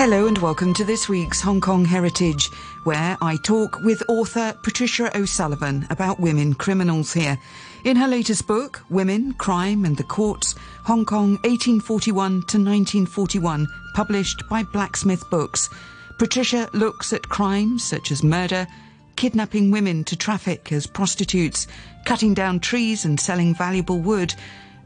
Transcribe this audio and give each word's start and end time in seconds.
Hello 0.00 0.28
and 0.28 0.38
welcome 0.38 0.72
to 0.74 0.84
this 0.84 1.08
week's 1.08 1.40
Hong 1.40 1.60
Kong 1.60 1.84
Heritage, 1.84 2.52
where 2.84 3.18
I 3.20 3.36
talk 3.42 3.80
with 3.80 4.00
author 4.08 4.56
Patricia 4.62 5.10
O'Sullivan 5.18 5.88
about 5.90 6.20
women 6.20 6.54
criminals 6.54 7.12
here. 7.12 7.36
In 7.84 7.96
her 7.96 8.06
latest 8.06 8.46
book, 8.46 8.80
Women, 8.90 9.32
Crime 9.32 9.84
and 9.84 9.96
the 9.96 10.04
Courts, 10.04 10.54
Hong 10.84 11.04
Kong 11.04 11.30
1841 11.42 12.30
to 12.30 12.58
1941, 12.58 13.66
published 13.94 14.44
by 14.48 14.62
Blacksmith 14.62 15.28
Books, 15.30 15.68
Patricia 16.16 16.70
looks 16.72 17.12
at 17.12 17.28
crimes 17.28 17.82
such 17.82 18.12
as 18.12 18.22
murder, 18.22 18.68
kidnapping 19.16 19.72
women 19.72 20.04
to 20.04 20.14
traffic 20.14 20.70
as 20.70 20.86
prostitutes, 20.86 21.66
cutting 22.04 22.34
down 22.34 22.60
trees 22.60 23.04
and 23.04 23.18
selling 23.18 23.52
valuable 23.52 23.98
wood, 23.98 24.32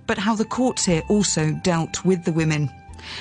but 0.06 0.16
how 0.16 0.34
the 0.34 0.46
courts 0.46 0.86
here 0.86 1.02
also 1.10 1.52
dealt 1.62 2.02
with 2.02 2.24
the 2.24 2.32
women. 2.32 2.70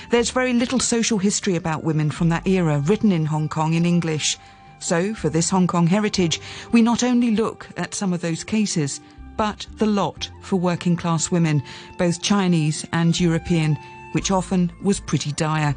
There's 0.10 0.30
very 0.30 0.54
little 0.54 0.80
social 0.80 1.18
history 1.18 1.56
about 1.56 1.84
women 1.84 2.12
from 2.12 2.30
that 2.30 2.48
era 2.48 2.80
written 2.80 3.12
in 3.12 3.26
Hong 3.26 3.50
Kong 3.50 3.74
in 3.74 3.86
English. 3.86 4.38
So, 4.80 5.14
for 5.14 5.30
this 5.30 5.50
Hong 5.50 5.68
Kong 5.68 5.88
heritage, 5.88 6.42
we 6.72 6.82
not 6.82 7.04
only 7.04 7.36
look 7.36 7.68
at 7.78 7.94
some 7.94 8.14
of 8.14 8.22
those 8.22 8.44
cases, 8.44 9.00
but 9.38 9.66
the 9.78 9.86
lot 9.86 10.30
for 10.42 10.58
working 10.58 10.96
class 10.96 11.32
women, 11.32 11.64
both 11.98 12.22
Chinese 12.22 12.86
and 12.92 13.20
European, 13.20 13.78
which 14.12 14.32
often 14.32 14.72
was 14.82 15.00
pretty 15.00 15.32
dire. 15.32 15.76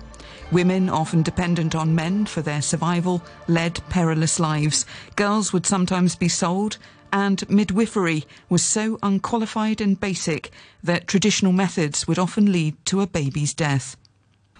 Women, 0.53 0.89
often 0.89 1.23
dependent 1.23 1.75
on 1.75 1.95
men 1.95 2.27
for 2.27 2.43
their 2.43 2.62
survival, 2.62 3.23
led 3.48 3.81
perilous 3.89 4.39
lives. 4.39 4.87
Girls 5.17 5.53
would 5.53 5.67
sometimes 5.67 6.17
be 6.17 6.29
sold, 6.29 6.79
and 7.12 7.48
midwifery 7.48 8.25
was 8.48 8.62
so 8.62 8.98
unqualified 9.03 9.81
and 9.81 10.00
basic 10.00 10.50
that 10.83 11.06
traditional 11.06 11.53
methods 11.53 12.09
would 12.09 12.19
often 12.19 12.50
lead 12.50 12.75
to 12.87 13.00
a 13.00 13.06
baby's 13.06 13.55
death. 13.55 13.97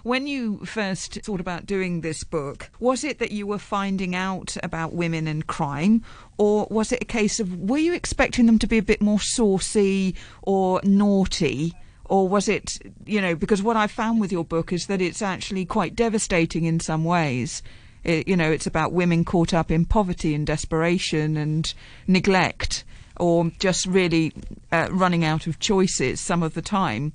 When 0.05 0.27
you 0.27 0.59
first 0.65 1.15
thought 1.23 1.39
about 1.39 1.65
doing 1.65 2.01
this 2.01 2.23
book, 2.23 2.69
was 2.79 3.03
it 3.03 3.17
that 3.17 3.31
you 3.31 3.47
were 3.47 3.57
finding 3.57 4.13
out 4.13 4.55
about 4.61 4.93
women 4.93 5.27
and 5.27 5.47
crime, 5.47 6.03
or 6.37 6.67
was 6.69 6.91
it 6.91 7.01
a 7.01 7.05
case 7.05 7.39
of 7.39 7.51
were 7.59 7.79
you 7.79 7.91
expecting 7.95 8.45
them 8.45 8.59
to 8.59 8.67
be 8.67 8.77
a 8.77 8.83
bit 8.83 9.01
more 9.01 9.19
saucy 9.19 10.13
or 10.43 10.79
naughty? 10.83 11.73
Or 12.03 12.29
was 12.29 12.47
it, 12.47 12.77
you 13.07 13.19
know, 13.19 13.33
because 13.33 13.63
what 13.63 13.77
I 13.77 13.87
found 13.87 14.21
with 14.21 14.31
your 14.31 14.45
book 14.45 14.71
is 14.71 14.85
that 14.85 15.01
it's 15.01 15.23
actually 15.23 15.65
quite 15.65 15.95
devastating 15.95 16.65
in 16.65 16.79
some 16.79 17.03
ways. 17.03 17.63
It, 18.03 18.27
you 18.27 18.37
know, 18.37 18.51
it's 18.51 18.67
about 18.67 18.93
women 18.93 19.25
caught 19.25 19.55
up 19.55 19.71
in 19.71 19.85
poverty 19.85 20.35
and 20.35 20.45
desperation 20.45 21.35
and 21.35 21.73
neglect, 22.05 22.83
or 23.17 23.49
just 23.57 23.87
really 23.87 24.33
uh, 24.71 24.87
running 24.91 25.25
out 25.25 25.47
of 25.47 25.57
choices 25.57 26.21
some 26.21 26.43
of 26.43 26.53
the 26.53 26.61
time. 26.61 27.11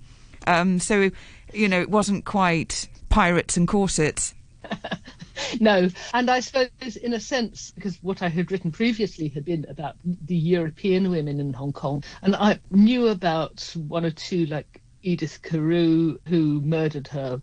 Um, 0.47 0.79
so, 0.79 1.11
you 1.53 1.69
know, 1.69 1.81
it 1.81 1.91
wasn't 1.91 2.25
quite 2.25 2.89
pirates 3.09 3.57
and 3.57 3.67
corsets. 3.67 4.35
no, 5.61 5.89
and 6.15 6.31
I 6.31 6.41
suppose, 6.41 6.97
in 7.03 7.13
a 7.13 7.21
sense, 7.21 7.73
because 7.73 7.97
what 8.03 8.23
I 8.23 8.29
had 8.29 8.51
written 8.51 8.71
previously 8.71 9.29
had 9.29 9.45
been 9.45 9.67
about 9.69 9.97
the 10.05 10.37
European 10.37 11.11
women 11.11 11.41
in 11.41 11.53
Hong 11.53 11.73
Kong, 11.73 12.05
and 12.23 12.37
I 12.37 12.61
knew 12.71 13.09
about 13.09 13.75
one 13.89 14.05
or 14.05 14.11
two, 14.11 14.47
like 14.47 14.81
Edith 15.03 15.41
Carew, 15.43 16.19
who 16.27 16.61
murdered 16.61 17.09
her 17.09 17.41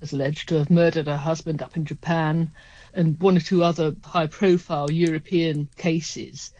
is 0.00 0.12
alleged 0.12 0.48
to 0.48 0.58
have 0.58 0.70
murdered 0.70 1.06
her 1.06 1.16
husband 1.16 1.62
up 1.62 1.76
in 1.76 1.84
Japan, 1.84 2.52
and 2.94 3.20
one 3.20 3.36
or 3.36 3.40
two 3.40 3.62
other 3.62 3.94
high 4.04 4.26
profile 4.26 4.90
European 4.90 5.68
cases. 5.76 6.52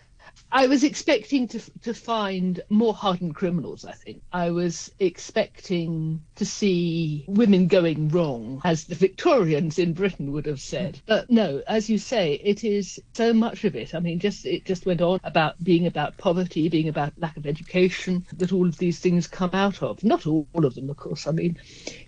I 0.53 0.67
was 0.67 0.83
expecting 0.83 1.47
to 1.49 1.61
to 1.83 1.95
find 1.95 2.61
more 2.69 2.93
hardened 2.93 3.37
criminals. 3.37 3.85
I 3.85 3.93
think 3.93 4.23
I 4.33 4.51
was 4.51 4.91
expecting 4.99 6.23
to 6.35 6.45
see 6.45 7.25
women 7.29 7.69
going 7.69 8.09
wrong, 8.09 8.61
as 8.65 8.85
the 8.85 8.97
Victorians 8.97 9.79
in 9.79 9.93
Britain 9.93 10.33
would 10.33 10.47
have 10.47 10.61
said. 10.61 11.01
But 11.07 11.31
no, 11.31 11.63
as 11.69 11.89
you 11.89 11.99
say, 11.99 12.41
it 12.43 12.65
is 12.65 13.01
so 13.13 13.33
much 13.33 13.63
of 13.63 13.77
it. 13.77 13.95
I 13.95 14.01
mean, 14.01 14.19
just 14.19 14.45
it 14.45 14.65
just 14.65 14.87
went 14.87 15.01
on 15.01 15.21
about 15.23 15.63
being 15.63 15.87
about 15.87 16.17
poverty, 16.17 16.69
being 16.69 16.89
about 16.89 17.13
lack 17.17 17.37
of 17.37 17.47
education 17.47 18.27
that 18.33 18.53
all 18.53 18.67
of 18.67 18.77
these 18.77 18.99
things 18.99 19.29
come 19.29 19.51
out 19.53 19.85
of. 19.85 20.03
Not 20.03 20.27
all 20.27 20.49
of 20.55 20.75
them, 20.75 20.91
of 20.91 20.97
course. 20.97 21.29
I 21.29 21.31
mean, 21.31 21.59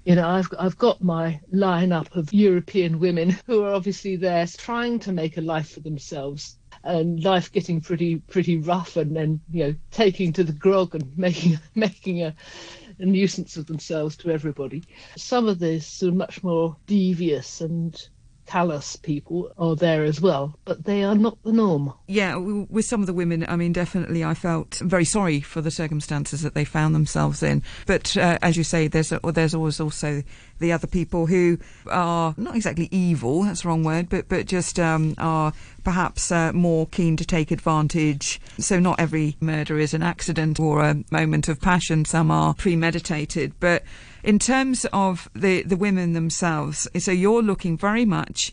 you 0.05 0.17
know, 0.17 0.29
I've 0.29 0.49
I've 0.59 0.79
got 0.79 1.01
my 1.01 1.41
lineup 1.55 2.17
of 2.17 2.33
European 2.33 2.99
women 2.99 3.39
who 3.47 3.63
are 3.63 3.73
obviously 3.73 4.17
there 4.17 4.49
trying 4.49 4.99
to 5.01 5.13
make 5.13 5.37
a 5.37 5.43
life 5.43 5.71
for 5.71 5.81
themselves 5.81 6.57
and 6.85 7.23
life 7.23 7.53
getting 7.53 7.81
pretty 7.81 8.17
pretty 8.17 8.57
rough 8.57 8.97
and 8.97 9.15
then 9.15 9.41
you 9.51 9.65
know 9.65 9.75
taking 9.91 10.33
to 10.33 10.45
the 10.45 10.53
grog 10.53 10.95
and 10.95 11.17
making 11.19 11.59
making 11.75 12.23
a, 12.23 12.35
a 12.99 13.05
nuisance 13.05 13.57
of 13.57 13.67
themselves 13.67 14.17
to 14.17 14.31
everybody. 14.31 14.83
Some 15.17 15.49
of 15.49 15.59
this 15.59 16.03
are 16.03 16.13
much 16.13 16.43
more 16.43 16.77
devious 16.87 17.61
and 17.61 17.97
callous 18.47 18.97
people 18.97 19.53
are 19.59 19.77
there 19.77 20.05
as 20.05 20.21
well, 20.21 20.59
but 20.65 20.85
they 20.85 21.03
are 21.03 21.15
not 21.15 21.43
the 21.43 21.53
norm. 21.53 21.93
Yeah, 22.07 22.37
with 22.37 22.85
some 22.85 23.01
of 23.01 23.07
the 23.07 23.13
women, 23.13 23.45
I 23.49 23.57
mean, 23.57 23.73
definitely 23.73 24.25
I 24.25 24.35
felt 24.35 24.75
very 24.77 25.05
sorry 25.05 25.41
for 25.41 25.61
the 25.61 25.71
circumstances 25.71 26.43
that 26.43 26.55
they 26.55 26.65
found 26.65 26.95
themselves 26.95 27.43
in. 27.43 27.63
But 27.87 28.17
uh, 28.17 28.39
as 28.43 28.57
you 28.57 28.65
say, 28.65 28.89
there's 28.89 29.13
a, 29.13 29.21
there's 29.21 29.55
always 29.55 29.81
also 29.81 30.23
the 30.59 30.73
other 30.73 30.87
people 30.87 31.27
who 31.27 31.59
are 31.91 32.35
not 32.37 32.57
exactly 32.57 32.89
evil, 32.91 33.43
that's 33.43 33.63
the 33.63 33.69
wrong 33.69 33.85
word, 33.85 34.09
but, 34.09 34.29
but 34.29 34.47
just 34.47 34.79
um, 34.79 35.15
are 35.19 35.53
perhaps 35.85 36.31
uh, 36.31 36.53
more 36.53 36.87
keen 36.87 37.17
to 37.17 37.25
take 37.25 37.51
advantage. 37.51 38.41
So 38.59 38.79
not 38.79 39.01
every 39.01 39.37
murder 39.41 39.79
is 39.79 39.95
an 39.95 40.03
accident 40.03 40.61
or 40.61 40.83
a 40.83 41.03
moment 41.11 41.49
of 41.49 41.61
passion. 41.61 42.05
Some 42.05 42.31
are 42.31 42.55
premeditated, 42.55 43.55
but 43.61 43.83
in 44.23 44.39
terms 44.39 44.87
of 44.93 45.29
the, 45.35 45.63
the 45.63 45.77
women 45.77 46.13
themselves, 46.13 46.89
so 46.99 47.11
you're 47.11 47.43
looking 47.43 47.77
very 47.77 48.05
much 48.05 48.53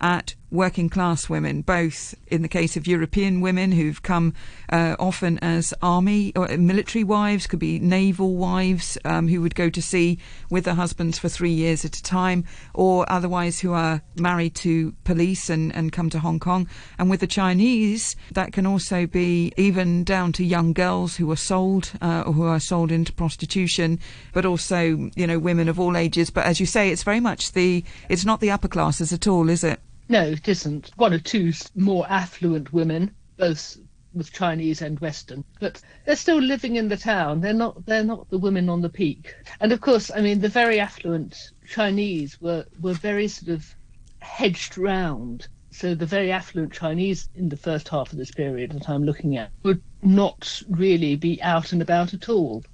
at 0.00 0.34
working 0.50 0.88
class 0.88 1.28
women, 1.28 1.62
both 1.62 2.14
in 2.28 2.42
the 2.42 2.48
case 2.48 2.76
of 2.76 2.86
European 2.86 3.40
women 3.40 3.72
who've 3.72 4.02
come 4.02 4.32
uh, 4.70 4.96
often 4.98 5.38
as 5.38 5.74
army 5.82 6.32
or 6.34 6.48
military 6.56 7.04
wives, 7.04 7.46
could 7.46 7.58
be 7.58 7.78
naval 7.78 8.36
wives 8.36 8.96
um, 9.04 9.28
who 9.28 9.40
would 9.40 9.54
go 9.54 9.68
to 9.70 9.82
sea 9.82 10.18
with 10.50 10.64
their 10.64 10.74
husbands 10.74 11.18
for 11.18 11.28
three 11.28 11.52
years 11.52 11.84
at 11.84 11.96
a 11.96 12.02
time, 12.02 12.44
or 12.74 13.10
otherwise 13.10 13.60
who 13.60 13.72
are 13.72 14.02
married 14.16 14.54
to 14.54 14.92
police 15.04 15.50
and, 15.50 15.74
and 15.74 15.92
come 15.92 16.10
to 16.10 16.18
Hong 16.18 16.38
Kong. 16.38 16.68
And 16.98 17.10
with 17.10 17.20
the 17.20 17.26
Chinese, 17.26 18.16
that 18.32 18.52
can 18.52 18.66
also 18.66 19.06
be 19.06 19.52
even 19.56 20.04
down 20.04 20.32
to 20.32 20.44
young 20.44 20.72
girls 20.72 21.16
who 21.16 21.30
are 21.30 21.36
sold 21.36 21.92
uh, 22.00 22.24
or 22.26 22.32
who 22.32 22.44
are 22.44 22.60
sold 22.60 22.90
into 22.90 23.12
prostitution, 23.12 23.98
but 24.32 24.46
also, 24.46 25.10
you 25.14 25.26
know, 25.26 25.38
women 25.38 25.68
of 25.68 25.78
all 25.78 25.96
ages. 25.96 26.30
But 26.30 26.46
as 26.46 26.60
you 26.60 26.66
say, 26.66 26.90
it's 26.90 27.02
very 27.02 27.20
much 27.20 27.52
the, 27.52 27.84
it's 28.08 28.24
not 28.24 28.40
the 28.40 28.50
upper 28.50 28.68
classes 28.68 29.12
at 29.12 29.26
all, 29.26 29.48
is 29.48 29.64
it? 29.64 29.80
No, 30.10 30.22
it 30.22 30.48
isn't. 30.48 30.90
One 30.96 31.12
or 31.12 31.18
two 31.18 31.52
more 31.74 32.06
affluent 32.08 32.72
women, 32.72 33.10
both 33.36 33.76
with 34.14 34.32
Chinese 34.32 34.80
and 34.80 34.98
Western, 35.00 35.44
but 35.60 35.82
they're 36.06 36.16
still 36.16 36.38
living 36.40 36.76
in 36.76 36.88
the 36.88 36.96
town. 36.96 37.42
They're 37.42 37.52
not. 37.52 37.84
They're 37.84 38.02
not 38.02 38.30
the 38.30 38.38
women 38.38 38.70
on 38.70 38.80
the 38.80 38.88
peak. 38.88 39.34
And 39.60 39.70
of 39.70 39.82
course, 39.82 40.10
I 40.10 40.22
mean, 40.22 40.40
the 40.40 40.48
very 40.48 40.80
affluent 40.80 41.52
Chinese 41.66 42.40
were 42.40 42.64
were 42.80 42.94
very 42.94 43.28
sort 43.28 43.50
of 43.50 43.74
hedged 44.20 44.78
round. 44.78 45.48
So 45.70 45.94
the 45.94 46.06
very 46.06 46.32
affluent 46.32 46.72
Chinese 46.72 47.28
in 47.34 47.50
the 47.50 47.56
first 47.56 47.88
half 47.88 48.10
of 48.10 48.18
this 48.18 48.30
period 48.30 48.72
that 48.72 48.88
I'm 48.88 49.04
looking 49.04 49.36
at 49.36 49.50
would 49.62 49.82
not 50.02 50.62
really 50.70 51.16
be 51.16 51.40
out 51.42 51.72
and 51.72 51.82
about 51.82 52.14
at 52.14 52.30
all. 52.30 52.64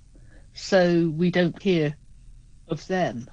So 0.54 1.08
we 1.08 1.32
don't 1.32 1.60
hear 1.60 1.96
of 2.68 2.86
them. 2.86 3.28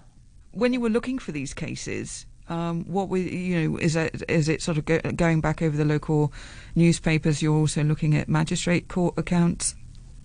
When 0.52 0.74
you 0.74 0.82
were 0.82 0.90
looking 0.90 1.20
for 1.20 1.32
these 1.32 1.54
cases, 1.54 2.26
um, 2.52 2.84
what 2.84 3.08
we, 3.08 3.22
you 3.22 3.70
know, 3.70 3.78
is 3.78 3.96
it 3.96 4.24
is 4.28 4.50
it 4.50 4.62
sort 4.62 4.78
of 4.78 4.84
go, 4.84 5.00
going 5.00 5.40
back 5.40 5.62
over 5.62 5.78
the 5.78 5.86
local 5.86 6.34
newspapers? 6.76 7.42
You're 7.42 7.56
also 7.56 7.82
looking 7.82 8.16
at 8.18 8.28
magistrate 8.28 8.90
court 8.90 9.14
accounts. 9.18 9.76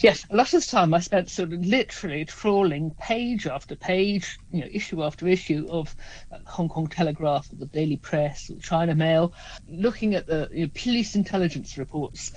Yes, 0.00 0.26
a 0.28 0.36
lot 0.36 0.52
of 0.52 0.66
time 0.66 0.92
I 0.92 0.98
spent 1.00 1.30
sort 1.30 1.52
of 1.52 1.64
literally 1.64 2.24
trawling 2.24 2.90
page 3.00 3.46
after 3.46 3.76
page, 3.76 4.38
you 4.52 4.60
know, 4.60 4.68
issue 4.70 5.02
after 5.04 5.26
issue 5.28 5.68
of 5.70 5.94
uh, 6.32 6.38
Hong 6.46 6.68
Kong 6.68 6.88
Telegraph, 6.88 7.50
or 7.52 7.56
the 7.56 7.66
Daily 7.66 7.96
Press, 7.96 8.50
or 8.50 8.58
China 8.58 8.94
Mail, 8.94 9.32
looking 9.68 10.16
at 10.16 10.26
the 10.26 10.48
you 10.52 10.66
know, 10.66 10.72
police 10.74 11.14
intelligence 11.14 11.78
reports 11.78 12.32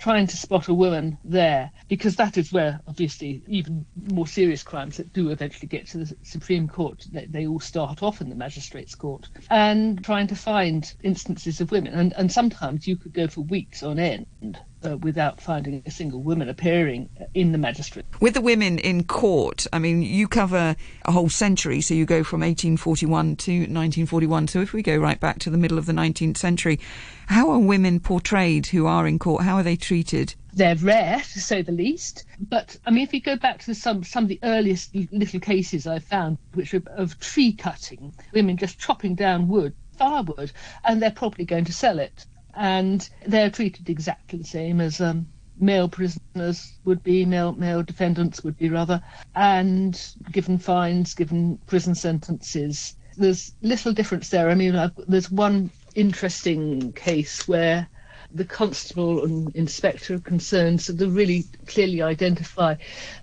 trying 0.00 0.26
to 0.26 0.36
spot 0.36 0.68
a 0.68 0.74
woman 0.74 1.18
there 1.24 1.70
because 1.88 2.16
that 2.16 2.38
is 2.38 2.52
where 2.52 2.80
obviously 2.88 3.42
even 3.46 3.84
more 4.10 4.26
serious 4.26 4.62
crimes 4.62 4.96
that 4.96 5.12
do 5.12 5.30
eventually 5.30 5.68
get 5.68 5.86
to 5.86 5.98
the 5.98 6.16
Supreme 6.22 6.66
Court 6.66 7.04
they, 7.12 7.26
they 7.26 7.46
all 7.46 7.60
start 7.60 8.02
off 8.02 8.20
in 8.20 8.28
the 8.30 8.34
magistrates 8.34 8.94
court 8.94 9.28
and 9.50 10.02
trying 10.02 10.26
to 10.28 10.34
find 10.34 10.92
instances 11.02 11.60
of 11.60 11.70
women. 11.70 11.92
And, 11.92 12.14
and 12.16 12.32
sometimes 12.32 12.86
you 12.86 12.96
could 12.96 13.12
go 13.12 13.28
for 13.28 13.42
weeks 13.42 13.82
on 13.82 13.98
end 13.98 14.58
uh, 14.84 14.96
without 14.98 15.40
finding 15.40 15.82
a 15.86 15.90
single 15.90 16.22
woman 16.22 16.48
appearing 16.48 17.08
in 17.34 17.52
the 17.52 17.58
magistrate. 17.58 18.04
With 18.20 18.34
the 18.34 18.40
women 18.40 18.78
in 18.78 19.04
court, 19.04 19.66
I 19.72 19.78
mean, 19.78 20.02
you 20.02 20.28
cover 20.28 20.76
a 21.04 21.12
whole 21.12 21.28
century, 21.28 21.80
so 21.80 21.94
you 21.94 22.06
go 22.06 22.24
from 22.24 22.40
1841 22.40 23.36
to 23.36 23.52
1941. 23.52 24.48
So 24.48 24.60
if 24.60 24.72
we 24.72 24.82
go 24.82 24.96
right 24.96 25.20
back 25.20 25.38
to 25.40 25.50
the 25.50 25.58
middle 25.58 25.78
of 25.78 25.86
the 25.86 25.92
19th 25.92 26.36
century, 26.36 26.80
how 27.26 27.50
are 27.50 27.58
women 27.58 28.00
portrayed 28.00 28.66
who 28.66 28.86
are 28.86 29.06
in 29.06 29.18
court? 29.18 29.42
How 29.42 29.56
are 29.56 29.62
they 29.62 29.76
treated? 29.76 30.34
They're 30.52 30.76
rare, 30.76 31.18
to 31.32 31.40
say 31.40 31.62
the 31.62 31.72
least. 31.72 32.24
But 32.40 32.76
I 32.86 32.90
mean, 32.90 33.04
if 33.04 33.14
you 33.14 33.20
go 33.20 33.36
back 33.36 33.60
to 33.64 33.74
some 33.74 34.02
some 34.02 34.24
of 34.24 34.28
the 34.28 34.40
earliest 34.42 34.94
little 35.12 35.38
cases 35.38 35.86
I've 35.86 36.04
found, 36.04 36.38
which 36.54 36.74
are 36.74 36.82
of 36.96 37.20
tree 37.20 37.52
cutting, 37.52 38.12
women 38.32 38.56
just 38.56 38.78
chopping 38.78 39.14
down 39.14 39.46
wood, 39.46 39.74
firewood, 39.96 40.50
and 40.84 41.00
they're 41.00 41.10
probably 41.10 41.44
going 41.44 41.66
to 41.66 41.72
sell 41.72 42.00
it, 42.00 42.26
and 42.54 43.08
they're 43.26 43.50
treated 43.50 43.88
exactly 43.88 44.38
the 44.38 44.44
same 44.44 44.80
as 44.80 45.00
um, 45.00 45.26
male 45.58 45.88
prisoners 45.88 46.78
would 46.84 47.02
be, 47.02 47.24
male 47.24 47.52
male 47.52 47.82
defendants 47.82 48.42
would 48.42 48.56
be 48.56 48.68
rather, 48.68 49.02
and 49.34 50.14
given 50.30 50.58
fines, 50.58 51.14
given 51.14 51.58
prison 51.66 51.94
sentences. 51.94 52.94
There's 53.16 53.54
little 53.60 53.92
difference 53.92 54.30
there. 54.30 54.48
I 54.50 54.54
mean, 54.54 54.76
I've, 54.76 54.92
there's 55.06 55.30
one 55.30 55.70
interesting 55.94 56.92
case 56.92 57.46
where 57.46 57.88
the 58.32 58.44
constable 58.44 59.24
and 59.24 59.54
inspector 59.56 60.14
are 60.14 60.20
concerned, 60.20 60.80
so 60.80 60.92
they 60.92 61.06
really 61.06 61.44
clearly 61.66 62.02
identify 62.02 62.74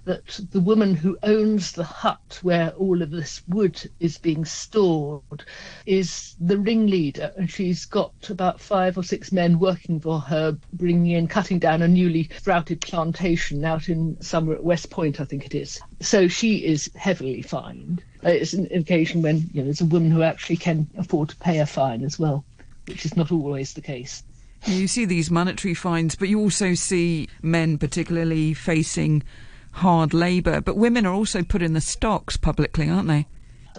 that 0.06 0.40
the 0.52 0.60
woman 0.60 0.94
who 0.96 1.18
owns 1.24 1.72
the 1.72 1.84
hut 1.84 2.40
where 2.42 2.72
all 2.72 3.02
of 3.02 3.12
this 3.12 3.42
wood 3.48 3.90
is 4.00 4.18
being 4.18 4.44
stored 4.44 5.44
is 5.86 6.36
the 6.40 6.58
ringleader, 6.58 7.32
and 7.38 7.50
she's 7.50 7.86
got 7.86 8.14
about 8.30 8.60
five 8.60 8.98
or 8.98 9.04
six 9.04 9.32
men 9.32 9.60
working 9.60 10.00
for 10.00 10.20
her, 10.20 10.58
bringing 10.74 11.12
in, 11.12 11.28
cutting 11.28 11.60
down 11.60 11.82
a 11.82 11.88
newly 11.88 12.30
sprouted 12.38 12.82
plantation 12.82 13.64
out 13.64 13.90
in 13.90 14.20
somewhere 14.22 14.58
at 14.58 14.64
West 14.64 14.90
Point, 14.90 15.22
I 15.22 15.26
think 15.26 15.46
it 15.46 15.56
is. 15.56 15.80
So 16.02 16.28
she 16.28 16.66
is 16.66 16.92
heavily 16.96 17.42
fined. 17.42 18.04
Uh, 18.26 18.30
it's 18.30 18.54
an 18.54 18.68
occasion 18.72 19.22
when 19.22 19.50
you 19.54 19.62
know, 19.62 19.66
there's 19.66 19.82
a 19.82 19.86
woman 19.86 20.12
who 20.12 20.24
actually 20.24 20.58
can 20.58 20.90
afford 20.98 21.30
to 21.30 21.36
pay 21.38 21.60
a 21.60 21.66
fine 21.66 22.04
as 22.04 22.20
well, 22.20 22.44
which 22.88 23.06
is 23.06 23.16
not 23.16 23.32
always 23.32 23.74
the 23.74 23.82
case. 23.82 24.24
You 24.66 24.88
see 24.88 25.06
these 25.06 25.32
monetary 25.32 25.74
fines, 25.74 26.16
but 26.16 26.30
you 26.30 26.40
also 26.40 26.74
see 26.74 27.30
men 27.42 27.78
particularly 27.78 28.54
facing 28.54 29.24
hard 29.72 30.14
labour. 30.14 30.62
But 30.62 30.78
women 30.78 31.06
are 31.06 31.14
also 31.14 31.44
put 31.44 31.62
in 31.62 31.74
the 31.74 31.82
stocks 31.82 32.36
publicly, 32.38 32.90
aren't 32.90 33.08
they? 33.08 33.28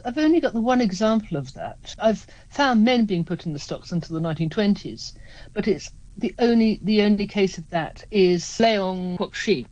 I've 0.05 0.19
only 0.19 0.41
got 0.41 0.53
the 0.53 0.61
one 0.61 0.81
example 0.81 1.37
of 1.37 1.53
that. 1.55 1.95
I've 1.99 2.27
found 2.49 2.85
men 2.85 3.05
being 3.05 3.25
put 3.25 3.47
in 3.47 3.53
the 3.53 3.59
stocks 3.59 3.93
until 3.93 4.21
the 4.21 4.29
1920s, 4.29 5.15
but 5.53 5.67
it's 5.67 5.91
the 6.17 6.35
only 6.39 6.81
the 6.83 7.03
only 7.03 7.27
case 7.27 7.59
of 7.59 7.69
that 7.71 8.05
is 8.11 8.45
Leong 8.45 9.19
Kwok 9.19 9.35
Shi. 9.35 9.67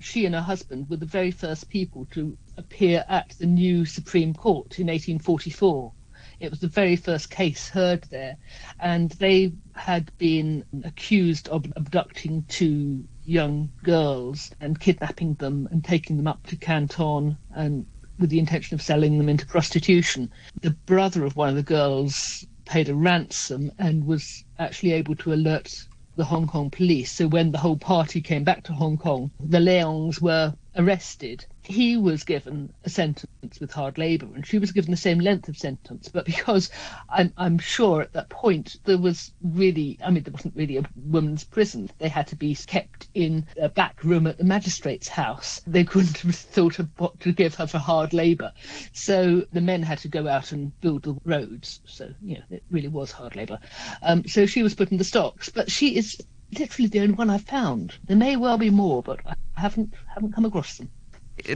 She 0.00 0.26
and 0.26 0.34
her 0.34 0.40
husband 0.40 0.88
were 0.90 0.96
the 0.96 1.06
very 1.06 1.30
first 1.30 1.68
people 1.68 2.06
to 2.10 2.36
appear 2.56 3.04
at 3.08 3.30
the 3.38 3.46
new 3.46 3.84
Supreme 3.84 4.34
Court 4.34 4.78
in 4.78 4.88
1844. 4.88 5.92
It 6.40 6.50
was 6.50 6.60
the 6.60 6.68
very 6.68 6.94
first 6.94 7.30
case 7.30 7.68
heard 7.68 8.04
there, 8.10 8.36
and 8.78 9.10
they 9.12 9.52
had 9.74 10.12
been 10.18 10.64
accused 10.84 11.48
of 11.48 11.66
abducting 11.74 12.44
two 12.48 13.04
young 13.24 13.72
girls 13.82 14.52
and 14.60 14.78
kidnapping 14.78 15.34
them 15.34 15.68
and 15.72 15.84
taking 15.84 16.16
them 16.16 16.28
up 16.28 16.46
to 16.46 16.56
Canton 16.56 17.36
and 17.50 17.86
with 18.20 18.30
the 18.30 18.38
intention 18.38 18.74
of 18.74 18.82
selling 18.82 19.18
them 19.18 19.28
into 19.28 19.46
prostitution. 19.46 20.30
The 20.62 20.76
brother 20.86 21.24
of 21.24 21.36
one 21.36 21.48
of 21.48 21.56
the 21.56 21.62
girls 21.62 22.46
paid 22.66 22.88
a 22.88 22.94
ransom 22.94 23.72
and 23.78 24.06
was 24.06 24.44
actually 24.58 24.92
able 24.92 25.16
to 25.16 25.32
alert 25.32 25.72
the 26.16 26.24
Hong 26.24 26.46
Kong 26.46 26.70
police. 26.70 27.12
So 27.12 27.26
when 27.28 27.52
the 27.52 27.58
whole 27.58 27.76
party 27.76 28.20
came 28.20 28.44
back 28.44 28.64
to 28.64 28.72
Hong 28.72 28.96
Kong, 28.96 29.30
the 29.40 29.60
Leongs 29.60 30.20
were 30.20 30.54
arrested 30.78 31.44
he 31.68 31.98
was 31.98 32.24
given 32.24 32.72
a 32.84 32.88
sentence 32.88 33.60
with 33.60 33.70
hard 33.70 33.98
labour, 33.98 34.26
and 34.34 34.46
she 34.46 34.58
was 34.58 34.72
given 34.72 34.90
the 34.90 34.96
same 34.96 35.18
length 35.18 35.48
of 35.48 35.58
sentence. 35.58 36.08
But 36.08 36.24
because 36.24 36.70
I'm, 37.10 37.32
I'm 37.36 37.58
sure 37.58 38.00
at 38.00 38.14
that 38.14 38.30
point 38.30 38.76
there 38.84 38.96
was 38.96 39.32
really, 39.42 39.98
I 40.02 40.10
mean, 40.10 40.22
there 40.22 40.32
wasn't 40.32 40.56
really 40.56 40.78
a 40.78 40.88
women's 40.96 41.44
prison. 41.44 41.90
They 41.98 42.08
had 42.08 42.26
to 42.28 42.36
be 42.36 42.54
kept 42.54 43.08
in 43.12 43.46
a 43.60 43.68
back 43.68 44.02
room 44.02 44.26
at 44.26 44.38
the 44.38 44.44
magistrate's 44.44 45.08
house. 45.08 45.60
They 45.66 45.84
couldn't 45.84 46.18
have 46.18 46.34
thought 46.34 46.78
of 46.78 46.88
what 46.96 47.20
to 47.20 47.32
give 47.32 47.54
her 47.56 47.66
for 47.66 47.78
hard 47.78 48.14
labour. 48.14 48.52
So 48.94 49.44
the 49.52 49.60
men 49.60 49.82
had 49.82 49.98
to 49.98 50.08
go 50.08 50.26
out 50.26 50.52
and 50.52 50.78
build 50.80 51.02
the 51.02 51.18
roads. 51.24 51.80
So, 51.84 52.08
you 52.22 52.36
know, 52.36 52.44
it 52.50 52.62
really 52.70 52.88
was 52.88 53.12
hard 53.12 53.36
labour. 53.36 53.58
Um, 54.00 54.26
so 54.26 54.46
she 54.46 54.62
was 54.62 54.74
put 54.74 54.90
in 54.90 54.96
the 54.96 55.04
stocks. 55.04 55.50
But 55.50 55.70
she 55.70 55.96
is 55.96 56.16
literally 56.56 56.88
the 56.88 57.00
only 57.00 57.14
one 57.14 57.30
I've 57.30 57.42
found. 57.42 57.94
There 58.06 58.16
may 58.16 58.36
well 58.36 58.58
be 58.58 58.70
more, 58.70 59.02
but 59.02 59.20
I 59.26 59.34
haven't 59.54 59.94
haven't 60.14 60.34
come 60.34 60.44
across 60.44 60.76
them 60.76 60.90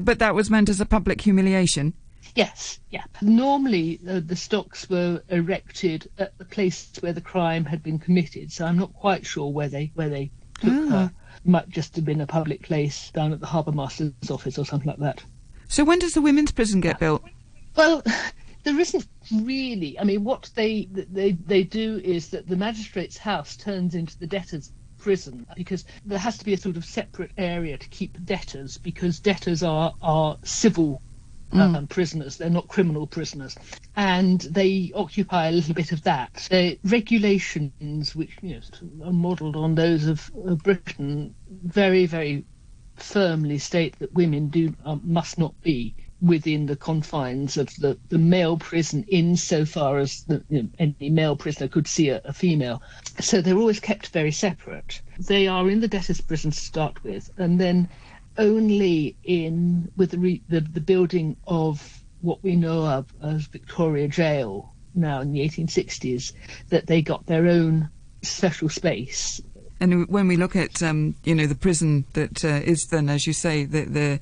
but 0.00 0.18
that 0.18 0.34
was 0.34 0.50
meant 0.50 0.68
as 0.68 0.80
a 0.80 0.86
public 0.86 1.20
humiliation. 1.20 1.94
Yes, 2.34 2.78
yeah. 2.90 3.04
Normally, 3.20 4.00
uh, 4.08 4.20
the 4.24 4.36
stocks 4.36 4.88
were 4.88 5.22
erected 5.28 6.08
at 6.18 6.36
the 6.38 6.44
place 6.44 6.90
where 7.00 7.12
the 7.12 7.20
crime 7.20 7.64
had 7.64 7.82
been 7.82 7.98
committed, 7.98 8.52
so 8.52 8.64
I'm 8.64 8.78
not 8.78 8.94
quite 8.94 9.26
sure 9.26 9.52
where 9.52 9.68
they 9.68 9.90
where 9.94 10.08
they 10.08 10.30
took 10.60 10.72
ah. 10.72 10.88
her. 10.88 11.12
Might 11.44 11.68
just 11.68 11.96
have 11.96 12.04
been 12.04 12.20
a 12.20 12.26
public 12.26 12.62
place 12.62 13.10
down 13.10 13.32
at 13.32 13.40
the 13.40 13.46
harbour 13.46 13.72
master's 13.72 14.12
office 14.30 14.58
or 14.58 14.64
something 14.64 14.88
like 14.88 14.98
that. 14.98 15.24
So 15.68 15.84
when 15.84 15.98
does 15.98 16.14
the 16.14 16.22
women's 16.22 16.52
prison 16.52 16.80
get 16.80 17.00
built? 17.00 17.22
Well, 17.74 18.02
there 18.64 18.78
isn't 18.78 19.06
really. 19.42 19.98
I 19.98 20.04
mean, 20.04 20.24
what 20.24 20.50
they 20.54 20.88
they 20.90 21.32
they 21.32 21.64
do 21.64 22.00
is 22.02 22.28
that 22.30 22.48
the 22.48 22.56
magistrate's 22.56 23.18
house 23.18 23.56
turns 23.56 23.94
into 23.94 24.18
the 24.18 24.26
debtors' 24.26 24.72
prison 25.02 25.44
because 25.56 25.84
there 26.06 26.19
has 26.19 26.38
to 26.38 26.44
be 26.44 26.54
a 26.54 26.56
sort 26.56 26.76
of 26.76 26.84
separate 26.84 27.32
area 27.37 27.76
to 27.76 27.88
keep 27.88 28.16
debtors 28.25 28.78
because 28.78 29.19
debtors 29.19 29.62
are 29.62 29.93
are 30.00 30.38
civil 30.44 31.02
um, 31.52 31.75
mm. 31.75 31.88
prisoners. 31.88 32.37
They're 32.37 32.49
not 32.49 32.69
criminal 32.69 33.06
prisoners, 33.06 33.56
and 33.96 34.40
they 34.40 34.93
occupy 34.94 35.49
a 35.49 35.52
little 35.52 35.75
bit 35.75 35.93
of 35.93 36.02
that. 36.04 36.46
The 36.50 36.78
regulations, 36.84 38.14
which 38.14 38.37
you 38.43 38.54
know, 38.54 39.06
are 39.06 39.12
modelled 39.12 39.56
on 39.56 39.75
those 39.75 40.06
of, 40.06 40.31
of, 40.46 40.62
Britain, 40.62 41.34
very 41.50 42.06
very 42.06 42.44
firmly 42.96 43.58
state 43.58 43.98
that 43.98 44.14
women 44.14 44.48
do 44.48 44.75
uh, 44.84 44.96
must 45.02 45.37
not 45.38 45.60
be 45.62 45.94
within 46.22 46.66
the 46.66 46.76
confines 46.76 47.56
of 47.56 47.74
the, 47.76 47.98
the 48.08 48.19
male 48.19 48.56
prison 48.56 49.04
insofar 49.08 49.98
as 49.98 50.22
the, 50.24 50.42
you 50.48 50.62
know, 50.62 50.69
any 50.78 51.10
male 51.10 51.36
prisoner 51.36 51.66
could 51.66 51.88
see 51.88 52.10
a, 52.10 52.20
a, 52.24 52.32
female. 52.32 52.80
So 53.20 53.40
they're 53.42 53.58
always 53.58 53.80
kept 53.80 54.08
very 54.08 54.30
separate. 54.30 55.02
They 55.19 55.48
are 55.48 55.69
in 55.69 55.80
the 55.80 55.88
debtors' 55.88 56.20
prison 56.20 56.52
to 56.52 56.60
start 56.60 57.02
with, 57.02 57.28
and 57.36 57.60
then 57.60 57.88
only 58.38 59.16
in 59.24 59.90
with 59.96 60.12
the, 60.12 60.19
re, 60.19 60.42
the, 60.48 60.60
the 60.60 60.80
building 60.80 61.36
of 61.46 62.02
what 62.20 62.42
we 62.42 62.54
know 62.54 62.86
of 62.86 63.12
as 63.20 63.46
Victoria 63.46 64.06
Jail 64.06 64.72
now 64.94 65.20
in 65.20 65.32
the 65.32 65.40
1860s 65.40 66.32
that 66.69 66.86
they 66.86 67.02
got 67.02 67.26
their 67.26 67.48
own 67.48 67.90
special 68.22 68.69
space. 68.69 69.40
And 69.80 70.08
when 70.08 70.28
we 70.28 70.36
look 70.36 70.54
at 70.54 70.80
um, 70.84 71.16
you 71.24 71.34
know 71.34 71.46
the 71.46 71.56
prison 71.56 72.05
that 72.12 72.44
uh, 72.44 72.60
is 72.62 72.86
then, 72.93 73.08
as 73.08 73.26
you 73.26 73.32
say, 73.32 73.64
the, 73.64 73.84
the 73.84 74.20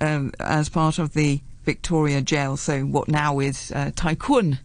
um, 0.00 0.32
as 0.40 0.68
part 0.68 0.98
of 0.98 1.14
the 1.14 1.40
Victoria 1.64 2.22
Jail, 2.22 2.56
so 2.56 2.82
what 2.82 3.08
now 3.08 3.40
is 3.40 3.72
uh, 3.72 3.90
Kwun. 3.94 4.58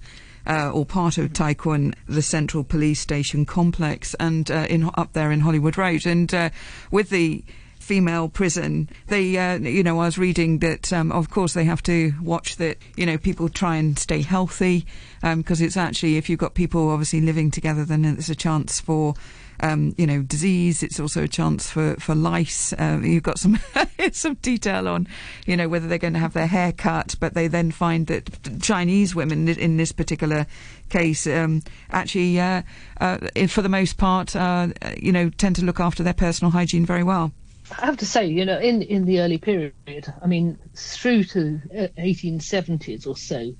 Uh, 0.45 0.69
or 0.73 0.85
part 0.85 1.17
of 1.17 1.31
Tai 1.31 1.53
Kwun, 1.53 1.95
the 2.05 2.21
Central 2.21 2.65
Police 2.65 2.99
Station 2.99 3.45
complex, 3.45 4.13
and 4.19 4.51
uh, 4.51 4.67
in 4.69 4.89
up 4.95 5.13
there 5.13 5.31
in 5.31 5.39
Hollywood 5.39 5.77
Road, 5.77 6.05
and 6.05 6.33
uh, 6.33 6.49
with 6.91 7.09
the 7.11 7.45
female 7.83 8.29
prison. 8.29 8.89
They, 9.07 9.37
uh, 9.37 9.59
you 9.59 9.83
know, 9.83 9.99
I 9.99 10.05
was 10.05 10.17
reading 10.17 10.59
that, 10.59 10.91
um, 10.93 11.11
of 11.11 11.29
course, 11.29 11.53
they 11.53 11.65
have 11.65 11.83
to 11.83 12.13
watch 12.21 12.55
that, 12.55 12.77
you 12.95 13.05
know, 13.05 13.17
people 13.17 13.49
try 13.49 13.75
and 13.75 13.99
stay 13.99 14.21
healthy 14.21 14.85
because 15.21 15.61
um, 15.61 15.65
it's 15.65 15.77
actually, 15.77 16.17
if 16.17 16.29
you've 16.29 16.39
got 16.39 16.53
people 16.53 16.89
obviously 16.89 17.21
living 17.21 17.51
together, 17.51 17.83
then 17.83 18.03
there's 18.03 18.29
a 18.29 18.35
chance 18.35 18.79
for 18.79 19.15
um, 19.59 19.93
you 19.97 20.07
know, 20.07 20.21
disease. 20.21 20.83
It's 20.83 20.99
also 20.99 21.23
a 21.23 21.27
chance 21.27 21.69
for 21.69 21.95
for 21.95 22.15
lice. 22.15 22.73
Uh, 22.73 22.99
you've 23.03 23.23
got 23.23 23.39
some 23.39 23.59
some 24.11 24.35
detail 24.35 24.87
on, 24.87 25.07
you 25.45 25.57
know, 25.57 25.69
whether 25.69 25.87
they're 25.87 25.97
going 25.97 26.13
to 26.13 26.19
have 26.19 26.33
their 26.33 26.47
hair 26.47 26.71
cut, 26.71 27.15
but 27.19 27.33
they 27.33 27.47
then 27.47 27.71
find 27.71 28.07
that 28.07 28.61
Chinese 28.61 29.15
women 29.15 29.47
in 29.47 29.77
this 29.77 29.91
particular 29.91 30.45
case 30.89 31.25
um, 31.27 31.61
actually, 31.91 32.39
uh, 32.39 32.61
uh, 33.01 33.17
for 33.47 33.61
the 33.61 33.69
most 33.69 33.97
part, 33.97 34.35
uh, 34.35 34.67
you 34.97 35.11
know, 35.11 35.29
tend 35.29 35.55
to 35.55 35.65
look 35.65 35.79
after 35.79 36.03
their 36.03 36.13
personal 36.13 36.51
hygiene 36.51 36.85
very 36.85 37.03
well. 37.03 37.31
I 37.79 37.85
have 37.85 37.97
to 37.97 38.05
say, 38.05 38.27
you 38.27 38.45
know, 38.45 38.59
in 38.59 38.81
in 38.81 39.05
the 39.05 39.21
early 39.21 39.37
period, 39.37 40.13
I 40.21 40.27
mean, 40.27 40.59
through 40.75 41.23
to 41.25 41.61
1870s 41.97 43.07
or 43.07 43.17
so, 43.17 43.53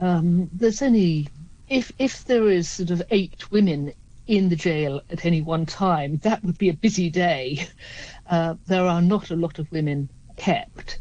um, 0.00 0.50
there's 0.52 0.82
only 0.82 1.28
if 1.68 1.92
if 1.98 2.24
there 2.24 2.48
is 2.48 2.68
sort 2.68 2.90
of 2.90 3.02
eight 3.10 3.50
women 3.50 3.92
in 4.26 4.48
the 4.48 4.56
jail 4.56 5.00
at 5.10 5.24
any 5.26 5.42
one 5.42 5.66
time, 5.66 6.18
that 6.18 6.44
would 6.44 6.58
be 6.58 6.68
a 6.68 6.74
busy 6.74 7.10
day. 7.10 7.66
Uh, 8.30 8.54
there 8.66 8.86
are 8.86 9.02
not 9.02 9.30
a 9.30 9.36
lot 9.36 9.58
of 9.58 9.70
women 9.72 10.08
kept. 10.36 10.98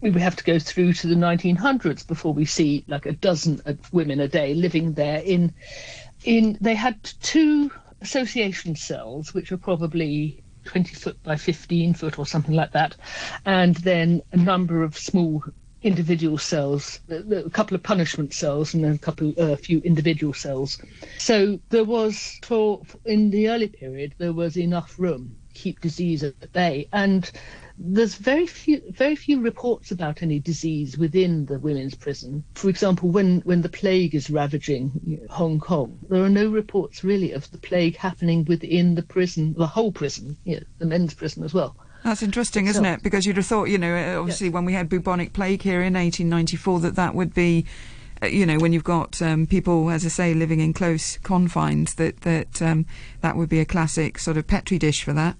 We 0.00 0.10
would 0.10 0.22
have 0.22 0.36
to 0.36 0.44
go 0.44 0.58
through 0.58 0.94
to 0.94 1.06
the 1.06 1.14
1900s 1.14 2.06
before 2.06 2.32
we 2.32 2.44
see 2.44 2.84
like 2.86 3.06
a 3.06 3.12
dozen 3.12 3.60
of 3.66 3.92
women 3.92 4.20
a 4.20 4.28
day 4.28 4.54
living 4.54 4.94
there. 4.94 5.20
In 5.20 5.52
in 6.24 6.56
they 6.60 6.74
had 6.74 7.02
two 7.22 7.70
association 8.00 8.76
cells, 8.76 9.34
which 9.34 9.50
were 9.50 9.58
probably 9.58 10.42
20 10.64 10.94
foot 10.94 11.22
by 11.22 11.36
15 11.36 11.94
foot 11.94 12.18
or 12.18 12.26
something 12.26 12.54
like 12.54 12.72
that, 12.72 12.96
and 13.44 13.76
then 13.76 14.22
a 14.32 14.36
number 14.36 14.82
of 14.82 14.96
small 14.96 15.42
individual 15.82 16.38
cells, 16.38 17.00
a 17.08 17.48
couple 17.50 17.74
of 17.74 17.82
punishment 17.82 18.34
cells, 18.34 18.74
and 18.74 18.84
then 18.84 18.92
a 18.92 18.98
couple, 18.98 19.32
a 19.38 19.56
few 19.56 19.80
individual 19.80 20.34
cells. 20.34 20.78
So 21.18 21.58
there 21.70 21.84
was, 21.84 22.38
for 22.42 22.82
in 23.04 23.30
the 23.30 23.48
early 23.48 23.68
period, 23.68 24.14
there 24.18 24.32
was 24.32 24.56
enough 24.56 24.98
room 24.98 25.36
to 25.48 25.60
keep 25.60 25.80
disease 25.80 26.22
at 26.22 26.52
bay. 26.52 26.88
And 26.92 27.30
there's 27.82 28.14
very 28.14 28.46
few 28.46 28.82
very 28.90 29.16
few 29.16 29.40
reports 29.40 29.90
about 29.90 30.22
any 30.22 30.38
disease 30.38 30.98
within 30.98 31.46
the 31.46 31.58
women's 31.58 31.94
prison. 31.94 32.44
For 32.54 32.68
example, 32.68 33.08
when, 33.08 33.40
when 33.40 33.62
the 33.62 33.70
plague 33.70 34.14
is 34.14 34.28
ravaging 34.28 35.26
Hong 35.30 35.58
Kong, 35.60 35.98
there 36.10 36.22
are 36.22 36.28
no 36.28 36.50
reports 36.50 37.02
really 37.02 37.32
of 37.32 37.50
the 37.50 37.58
plague 37.58 37.96
happening 37.96 38.44
within 38.44 38.96
the 38.96 39.02
prison, 39.02 39.54
the 39.54 39.66
whole 39.66 39.92
prison, 39.92 40.36
you 40.44 40.56
know, 40.56 40.62
the 40.78 40.84
men's 40.84 41.14
prison 41.14 41.42
as 41.42 41.54
well. 41.54 41.74
That's 42.04 42.22
interesting, 42.22 42.66
isn't 42.66 42.84
it? 42.84 43.02
Because 43.02 43.26
you'd 43.26 43.36
have 43.36 43.46
thought, 43.46 43.64
you 43.64 43.78
know, 43.78 44.20
obviously 44.20 44.46
yes. 44.46 44.54
when 44.54 44.64
we 44.64 44.72
had 44.72 44.88
bubonic 44.88 45.32
plague 45.32 45.62
here 45.62 45.82
in 45.82 45.94
1894, 45.94 46.80
that 46.80 46.96
that 46.96 47.14
would 47.14 47.34
be, 47.34 47.66
uh, 48.22 48.26
you 48.26 48.46
know, 48.46 48.58
when 48.58 48.72
you've 48.72 48.84
got 48.84 49.20
um, 49.20 49.46
people, 49.46 49.90
as 49.90 50.04
I 50.04 50.08
say, 50.08 50.34
living 50.34 50.60
in 50.60 50.72
close 50.72 51.18
confines, 51.18 51.94
that 51.94 52.22
that 52.22 52.62
um, 52.62 52.86
that 53.20 53.36
would 53.36 53.48
be 53.48 53.60
a 53.60 53.64
classic 53.64 54.18
sort 54.18 54.36
of 54.36 54.46
petri 54.46 54.78
dish 54.78 55.04
for 55.04 55.12
that. 55.12 55.36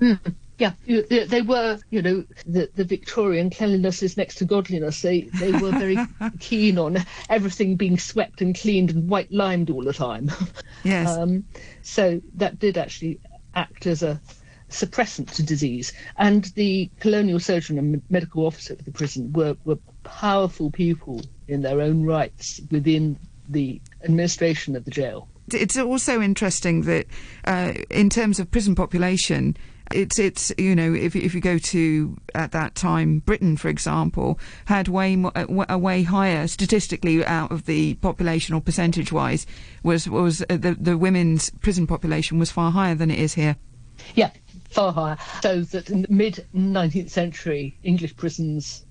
Mm. 0.00 0.34
Yeah, 0.58 0.72
they 0.84 1.40
were, 1.40 1.78
you 1.88 2.02
know, 2.02 2.22
the, 2.44 2.68
the 2.74 2.84
Victorian 2.84 3.48
cleanliness 3.48 4.02
is 4.02 4.18
next 4.18 4.34
to 4.36 4.44
godliness. 4.44 5.00
They 5.00 5.22
they 5.22 5.52
were 5.52 5.70
very 5.70 5.96
keen 6.38 6.76
on 6.76 6.98
everything 7.30 7.76
being 7.76 7.98
swept 7.98 8.42
and 8.42 8.54
cleaned 8.54 8.90
and 8.90 9.08
white 9.08 9.32
limed 9.32 9.70
all 9.70 9.82
the 9.82 9.94
time. 9.94 10.30
Yes. 10.84 11.08
Um, 11.20 11.44
so 11.82 12.20
that 12.34 12.58
did 12.58 12.76
actually 12.76 13.20
act 13.54 13.86
as 13.86 14.02
a 14.02 14.20
suppressant 14.70 15.32
to 15.34 15.42
disease. 15.42 15.92
And 16.16 16.44
the 16.56 16.90
colonial 17.00 17.40
surgeon 17.40 17.78
and 17.78 18.02
medical 18.10 18.46
officer 18.46 18.74
of 18.74 18.84
the 18.84 18.92
prison 18.92 19.32
were, 19.32 19.56
were 19.64 19.78
powerful 20.04 20.70
people 20.70 21.22
in 21.48 21.62
their 21.62 21.80
own 21.80 22.04
rights 22.04 22.60
within 22.70 23.18
the 23.48 23.80
administration 24.04 24.76
of 24.76 24.84
the 24.84 24.90
jail. 24.90 25.28
It's 25.52 25.76
also 25.76 26.20
interesting 26.20 26.82
that, 26.82 27.06
uh, 27.44 27.72
in 27.90 28.08
terms 28.08 28.38
of 28.38 28.50
prison 28.52 28.76
population, 28.76 29.56
it's 29.92 30.18
it's 30.18 30.52
you 30.56 30.74
know 30.76 30.94
if 30.94 31.16
if 31.16 31.34
you 31.34 31.40
go 31.40 31.58
to 31.58 32.16
at 32.34 32.52
that 32.52 32.74
time 32.74 33.18
Britain 33.20 33.56
for 33.56 33.68
example 33.68 34.38
had 34.66 34.86
way 34.86 35.16
more, 35.16 35.32
a 35.34 35.78
way 35.78 36.02
higher 36.04 36.46
statistically 36.46 37.24
out 37.26 37.50
of 37.50 37.66
the 37.66 37.94
population 37.94 38.54
or 38.54 38.60
percentage 38.60 39.10
wise 39.10 39.46
was 39.82 40.08
was 40.08 40.42
uh, 40.42 40.56
the 40.56 40.76
the 40.78 40.96
women's 40.96 41.50
prison 41.60 41.86
population 41.86 42.38
was 42.38 42.50
far 42.50 42.70
higher 42.70 42.94
than 42.94 43.10
it 43.10 43.18
is 43.18 43.34
here. 43.34 43.56
Yeah, 44.14 44.30
far 44.70 44.92
higher. 44.92 45.18
So 45.42 45.62
that 45.62 45.90
in 45.90 46.02
the 46.02 46.08
mid 46.10 46.46
19th 46.54 47.10
century, 47.10 47.78
English 47.82 48.16
prisons, 48.16 48.86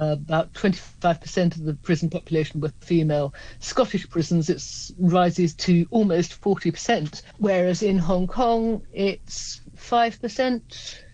uh, 0.00 0.12
about 0.12 0.52
25% 0.54 1.56
of 1.56 1.64
the 1.64 1.74
prison 1.74 2.08
population 2.08 2.60
were 2.60 2.72
female. 2.80 3.34
Scottish 3.58 4.08
prisons, 4.08 4.48
it 4.48 4.62
rises 4.98 5.54
to 5.54 5.86
almost 5.90 6.40
40%, 6.40 7.22
whereas 7.38 7.82
in 7.82 7.98
Hong 7.98 8.26
Kong, 8.26 8.82
it's 8.92 9.60
5%. 9.76 10.62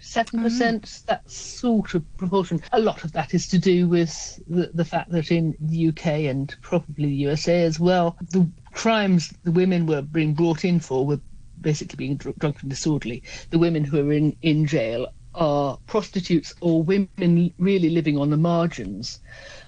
7%, 0.07 0.31
mm. 0.33 1.05
that 1.07 1.29
sort 1.29 1.95
of 1.95 2.17
proportion. 2.17 2.63
A 2.73 2.81
lot 2.81 3.03
of 3.03 3.11
that 3.13 3.35
is 3.35 3.49
to 3.49 3.59
do 3.59 3.89
with 3.89 4.41
the, 4.47 4.71
the 4.73 4.85
fact 4.85 5.11
that 5.11 5.33
in 5.33 5.57
the 5.59 5.89
UK 5.89 6.07
and 6.31 6.55
probably 6.63 7.07
the 7.07 7.17
USA 7.17 7.65
as 7.65 7.81
well, 7.81 8.17
the 8.31 8.49
crimes 8.73 9.33
the 9.43 9.51
women 9.51 9.87
were 9.87 10.03
being 10.03 10.35
brought 10.35 10.65
in 10.65 10.79
for 10.79 11.05
were 11.05 11.21
basically 11.61 11.97
being 11.97 12.17
dr- 12.17 12.39
drunk 12.39 12.61
and 12.63 12.71
disorderly. 12.71 13.23
The 13.51 13.59
women 13.59 13.85
who 13.85 13.99
are 14.09 14.13
in, 14.13 14.37
in 14.43 14.67
jail 14.67 15.09
are 15.35 15.79
prostitutes 15.87 16.55
or 16.61 16.83
women 16.83 17.53
really 17.59 17.91
living 17.91 18.19
on 18.19 18.31
the 18.31 18.37
margins 18.37 19.21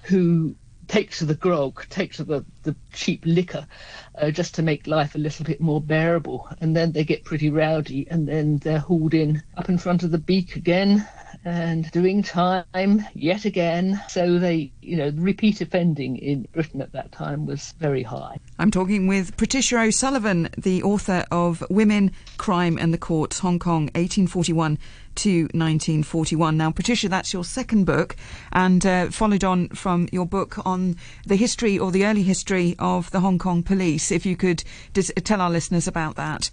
who 0.03 0.55
take 0.87 1.11
to 1.11 1.25
the 1.25 1.35
grog, 1.35 1.85
take 1.89 2.13
to 2.13 2.23
the, 2.23 2.43
the 2.63 2.75
cheap 2.91 3.23
liquor 3.25 3.67
uh, 4.15 4.31
just 4.31 4.55
to 4.55 4.63
make 4.63 4.87
life 4.87 5.13
a 5.13 5.19
little 5.19 5.45
bit 5.45 5.61
more 5.61 5.79
bearable. 5.79 6.49
And 6.59 6.75
then 6.75 6.91
they 6.91 7.03
get 7.03 7.23
pretty 7.23 7.49
rowdy 7.51 8.07
and 8.09 8.27
then 8.27 8.57
they're 8.57 8.79
hauled 8.79 9.13
in 9.13 9.43
up 9.55 9.69
in 9.69 9.77
front 9.77 10.01
of 10.03 10.11
the 10.11 10.17
beak 10.17 10.55
again 10.55 11.07
and 11.45 11.89
doing 11.91 12.21
time 12.21 13.05
yet 13.13 13.45
again. 13.45 14.01
So 14.09 14.39
they, 14.39 14.71
you 14.81 14.97
know, 14.97 15.11
repeat 15.15 15.61
offending 15.61 16.17
in 16.17 16.47
Britain 16.51 16.81
at 16.81 16.91
that 16.93 17.11
time 17.11 17.45
was 17.45 17.73
very 17.79 18.03
high. 18.03 18.37
I'm 18.57 18.71
talking 18.71 19.07
with 19.07 19.37
Patricia 19.37 19.79
O'Sullivan, 19.79 20.49
the 20.57 20.83
author 20.83 21.25
of 21.31 21.63
Women, 21.69 22.11
Crime 22.37 22.77
and 22.77 22.93
the 22.93 22.97
Courts, 22.97 23.39
Hong 23.39 23.59
Kong, 23.59 23.83
1841 23.95 24.77
to 25.15 25.41
1941. 25.53 26.57
Now, 26.57 26.71
Patricia, 26.71 27.09
that's 27.09 27.33
your 27.33 27.43
second 27.43 27.85
book, 27.85 28.15
and 28.51 28.85
uh, 28.85 29.09
followed 29.09 29.43
on 29.43 29.69
from 29.69 30.07
your 30.11 30.25
book 30.25 30.65
on 30.65 30.95
the 31.25 31.35
history 31.35 31.77
or 31.77 31.91
the 31.91 32.05
early 32.05 32.23
history 32.23 32.75
of 32.79 33.11
the 33.11 33.19
Hong 33.19 33.39
Kong 33.39 33.63
police. 33.63 34.11
If 34.11 34.25
you 34.25 34.35
could 34.35 34.63
tell 34.93 35.41
our 35.41 35.49
listeners 35.49 35.87
about 35.87 36.15
that 36.15 36.51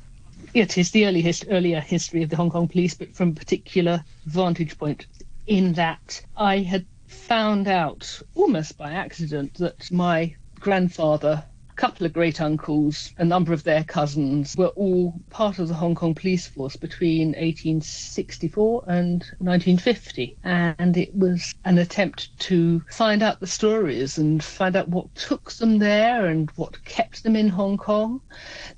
it 0.57 0.79
is 0.79 0.91
the 0.91 1.05
early 1.05 1.35
earlier 1.51 1.81
history 1.81 2.23
of 2.23 2.31
the 2.31 2.37
Hong 2.37 2.49
Kong 2.51 2.67
police, 2.67 2.95
but 2.95 3.15
from 3.15 3.29
a 3.31 3.35
particular 3.35 4.03
vantage 4.25 4.79
point, 4.79 5.07
in 5.47 5.75
that 5.75 6.23
I 6.37 6.61
had 6.61 6.87
found 7.07 7.69
out 7.69 8.23
almost 8.35 8.79
by 8.79 8.93
accident 8.93 9.55
that 9.55 9.91
my 9.93 10.35
grandfather 10.59 11.45
couple 11.77 12.07
of 12.07 12.13
great 12.13 12.41
uncles, 12.41 13.13
a 13.19 13.25
number 13.25 13.53
of 13.53 13.63
their 13.63 13.85
cousins 13.85 14.57
were 14.57 14.69
all 14.69 15.15
part 15.31 15.59
of 15.59 15.69
the 15.69 15.75
Hong 15.75 15.95
Kong 15.95 16.15
police 16.15 16.47
force 16.47 16.75
between 16.75 17.29
1864 17.29 18.85
and 18.89 19.21
1950. 19.39 20.37
And 20.43 20.97
it 20.97 21.15
was 21.15 21.55
an 21.65 21.79
attempt 21.79 22.37
to 22.41 22.83
find 22.91 23.23
out 23.23 23.41
the 23.41 23.47
stories 23.47 24.17
and 24.17 24.43
find 24.43 24.75
out 24.75 24.89
what 24.89 25.15
took 25.15 25.53
them 25.53 25.79
there 25.79 26.27
and 26.27 26.51
what 26.57 26.83
kept 26.85 27.23
them 27.23 27.37
in 27.37 27.49
Hong 27.49 27.77
Kong. 27.77 28.23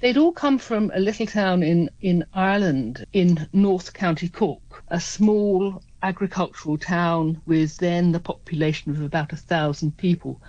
They'd 0.01 0.19
all 0.19 0.33
come 0.33 0.59
from 0.59 0.91
a 0.93 1.01
little 1.01 1.27
town 1.27 1.63
in, 1.63 1.91
in 2.01 2.25
Ireland 2.35 3.07
in 3.13 3.49
North 3.53 3.93
County 3.93 4.29
Cork, 4.29 4.85
a 4.89 5.01
small 5.01 5.83
agricultural 6.03 6.79
town 6.79 7.41
with 7.47 7.77
then 7.79 8.13
the 8.13 8.21
population 8.21 8.93
of 8.93 9.03
about 9.03 9.33
a 9.33 9.37
thousand 9.37 9.97
people 9.97 10.41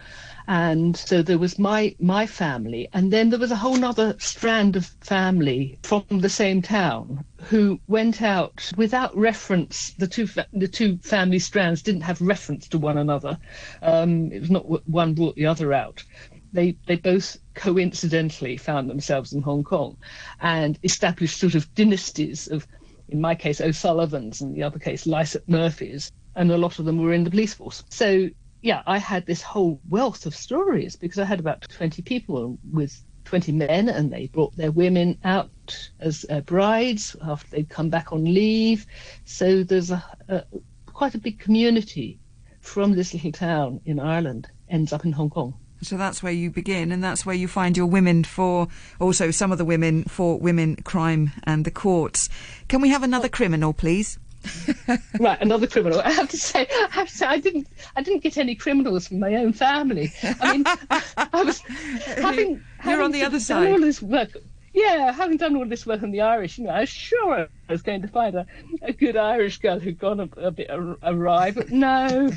and 0.50 0.98
so 0.98 1.22
there 1.22 1.38
was 1.38 1.60
my 1.60 1.96
my 2.00 2.25
family. 2.25 2.89
And 2.91 3.13
then 3.13 3.29
there 3.29 3.38
was 3.38 3.51
a 3.51 3.56
whole 3.56 3.86
other 3.86 4.15
strand 4.18 4.75
of 4.75 4.88
family 5.00 5.77
from 5.84 6.03
the 6.10 6.29
same 6.29 6.63
town 6.63 7.24
who 7.38 7.79
went 7.88 8.24
out 8.24 8.72
without 8.75 9.15
reference. 9.15 9.94
The 10.00 10.08
two 10.08 10.27
the 10.51 10.68
two 10.68 10.98
family 10.98 11.38
strands 11.38 11.84
didn't 11.84 12.01
have 12.01 12.20
reference 12.20 12.68
to 12.70 12.79
one 12.79 12.98
another. 12.98 13.38
Um, 13.84 14.32
it 14.32 14.39
was 14.39 14.50
not 14.50 14.88
one 14.89 15.13
brought 15.13 15.36
the 15.36 15.46
other 15.46 15.72
out. 15.72 16.03
They 16.51 16.75
they 16.88 16.96
both 16.96 17.38
coincidentally 17.53 18.58
found 18.58 18.89
themselves 18.89 19.34
in 19.34 19.44
Hong 19.44 19.63
Kong 19.63 19.98
and 20.41 20.79
established 20.82 21.39
sort 21.39 21.53
of 21.53 21.72
dynasties 21.75 22.48
of 22.48 22.65
in 23.08 23.22
my 23.22 23.36
case 23.36 23.62
O'Sullivans 23.62 24.41
and 24.41 24.56
the 24.56 24.63
other 24.63 24.79
case 24.79 25.06
Lysaght 25.06 25.48
Murphys. 25.48 26.12
And 26.36 26.51
a 26.51 26.58
lot 26.58 26.79
of 26.79 26.86
them 26.86 26.98
were 26.98 27.13
in 27.13 27.24
the 27.24 27.29
police 27.29 27.53
force. 27.53 27.84
So 27.89 28.29
yeah, 28.61 28.83
I 28.85 28.97
had 28.97 29.25
this 29.25 29.41
whole 29.41 29.79
wealth 29.89 30.25
of 30.25 30.35
stories 30.35 30.95
because 30.95 31.19
I 31.19 31.25
had 31.25 31.39
about 31.39 31.67
20 31.69 32.01
people 32.01 32.57
with 32.71 33.01
20 33.25 33.51
men 33.51 33.89
and 33.89 34.11
they 34.11 34.27
brought 34.27 34.55
their 34.55 34.71
women 34.71 35.17
out 35.23 35.89
as 35.99 36.25
uh, 36.29 36.41
brides 36.41 37.15
after 37.21 37.49
they'd 37.51 37.69
come 37.69 37.89
back 37.89 38.11
on 38.11 38.23
leave. 38.23 38.85
So 39.25 39.63
there's 39.63 39.91
a, 39.91 40.03
a, 40.27 40.43
quite 40.87 41.15
a 41.15 41.19
big 41.19 41.39
community 41.39 42.19
from 42.59 42.93
this 42.93 43.13
little 43.13 43.31
town 43.31 43.81
in 43.85 43.99
Ireland 43.99 44.47
ends 44.67 44.91
up 44.91 45.05
in 45.05 45.11
Hong 45.11 45.29
Kong. 45.29 45.53
So 45.81 45.95
that's 45.95 46.21
where 46.21 46.33
you 46.33 46.51
begin, 46.51 46.91
and 46.91 47.01
that's 47.01 47.25
where 47.25 47.35
you 47.35 47.47
find 47.47 47.77
your 47.77 47.85
women 47.85 48.25
for 48.25 48.67
also 48.99 49.31
some 49.31 49.53
of 49.53 49.57
the 49.57 49.63
women 49.63 50.03
for 50.03 50.37
women, 50.37 50.75
crime, 50.75 51.31
and 51.43 51.63
the 51.63 51.71
courts. 51.71 52.27
Can 52.67 52.81
we 52.81 52.89
have 52.89 53.01
another 53.01 53.29
criminal, 53.29 53.71
please? 53.71 54.19
right, 55.19 55.41
another 55.41 55.67
criminal. 55.67 56.00
I 56.03 56.12
have 56.12 56.29
to 56.29 56.38
say, 56.38 56.67
I 56.69 56.88
have 56.91 57.10
to 57.10 57.15
say, 57.15 57.25
I 57.25 57.39
didn't, 57.39 57.67
I 57.96 58.01
didn't 58.01 58.24
get 58.24 58.38
any 58.38 58.55
criminals 58.55 59.08
from 59.08 59.19
my 59.19 59.36
own 59.36 59.53
family. 59.53 60.12
I 60.24 60.51
mean, 60.51 60.63
I, 60.67 61.03
I 61.34 61.43
was 61.43 61.60
having, 61.60 62.50
You're 62.50 62.62
having 62.79 63.05
on 63.05 63.12
the 63.12 63.24
other 63.24 63.39
side. 63.39 63.72
All 63.72 63.79
this 63.79 64.01
work, 64.01 64.29
yeah, 64.74 65.12
having 65.12 65.38
done 65.38 65.55
all 65.55 65.65
this 65.65 65.86
work 65.86 66.03
on 66.03 66.12
the 66.12 66.22
Irish, 66.22 66.58
you 66.58 66.65
know, 66.65 66.72
I 66.72 66.81
was 66.81 66.89
sure 66.89 67.48
I 67.67 67.72
was 67.72 67.81
going 67.81 68.01
to 68.01 68.08
find 68.08 68.36
a, 68.36 68.46
a 68.81 68.93
good 68.93 69.17
Irish 69.17 69.58
girl 69.58 69.79
who'd 69.79 70.00
gone 70.00 70.19
a, 70.19 70.29
a 70.38 70.51
bit 70.51 70.69
awry, 70.69 71.51
but 71.51 71.72
no. 71.72 72.29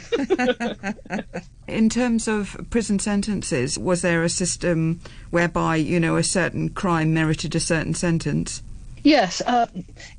In 1.68 1.88
terms 1.88 2.28
of 2.28 2.56
prison 2.70 2.98
sentences, 2.98 3.78
was 3.78 4.02
there 4.02 4.22
a 4.22 4.28
system 4.28 5.00
whereby, 5.30 5.76
you 5.76 6.00
know, 6.00 6.16
a 6.16 6.24
certain 6.24 6.70
crime 6.70 7.14
merited 7.14 7.54
a 7.54 7.60
certain 7.60 7.94
sentence? 7.94 8.62
Yes, 9.04 9.40
uh, 9.40 9.66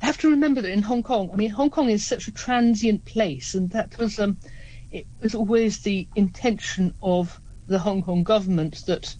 I 0.02 0.06
have 0.06 0.18
to 0.20 0.30
remember 0.30 0.62
that 0.62 0.72
in 0.72 0.82
Hong 0.82 1.04
Kong, 1.04 1.30
I 1.32 1.38
mean, 1.38 1.52
Hong 1.52 1.70
Kong 1.70 1.90
is 1.90 2.06
such 2.06 2.28
a 2.28 2.34
transient 2.34 3.06
place, 3.06 3.54
and 3.54 3.70
that 3.72 3.98
was 3.98 4.20
um, 4.20 4.38
it 4.92 5.08
was 5.22 5.34
always 5.34 5.80
the 5.80 6.08
intention 6.16 6.94
of 7.02 7.40
the 7.68 7.80
Hong 7.80 8.04
Kong 8.04 8.24
government 8.24 8.86
that 8.86 9.16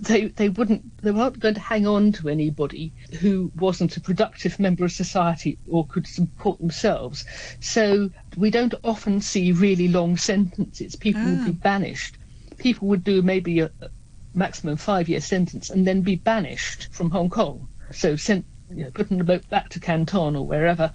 they 0.00 0.26
they 0.26 0.48
wouldn't 0.48 1.02
they 1.02 1.10
weren't 1.10 1.40
going 1.40 1.54
to 1.54 1.60
hang 1.60 1.86
on 1.86 2.12
to 2.12 2.28
anybody 2.28 2.92
who 3.18 3.50
wasn't 3.56 3.96
a 3.96 4.00
productive 4.00 4.60
member 4.60 4.84
of 4.84 4.92
society 4.92 5.58
or 5.68 5.86
could 5.86 6.06
support 6.06 6.58
themselves. 6.58 7.24
So 7.58 8.10
we 8.36 8.50
don't 8.50 8.74
often 8.84 9.20
see 9.20 9.52
really 9.52 9.88
long 9.88 10.18
sentences. 10.18 10.94
People 10.94 11.24
would 11.24 11.44
be 11.44 11.58
ah. 11.58 11.62
banished. 11.62 12.16
People 12.58 12.88
would 12.88 13.02
do 13.02 13.22
maybe 13.22 13.60
a, 13.60 13.70
a 13.80 13.88
maximum 14.34 14.76
five 14.76 15.08
year 15.08 15.20
sentence 15.20 15.70
and 15.70 15.86
then 15.86 16.02
be 16.02 16.14
banished 16.14 16.88
from 16.92 17.10
Hong 17.10 17.30
Kong. 17.30 17.66
So 17.90 18.14
sent 18.16 18.44
you 18.70 18.84
know, 18.84 18.90
putting 18.90 19.18
the 19.18 19.24
boat 19.24 19.48
back 19.48 19.68
to 19.70 19.80
Canton 19.80 20.36
or 20.36 20.46
wherever. 20.46 20.92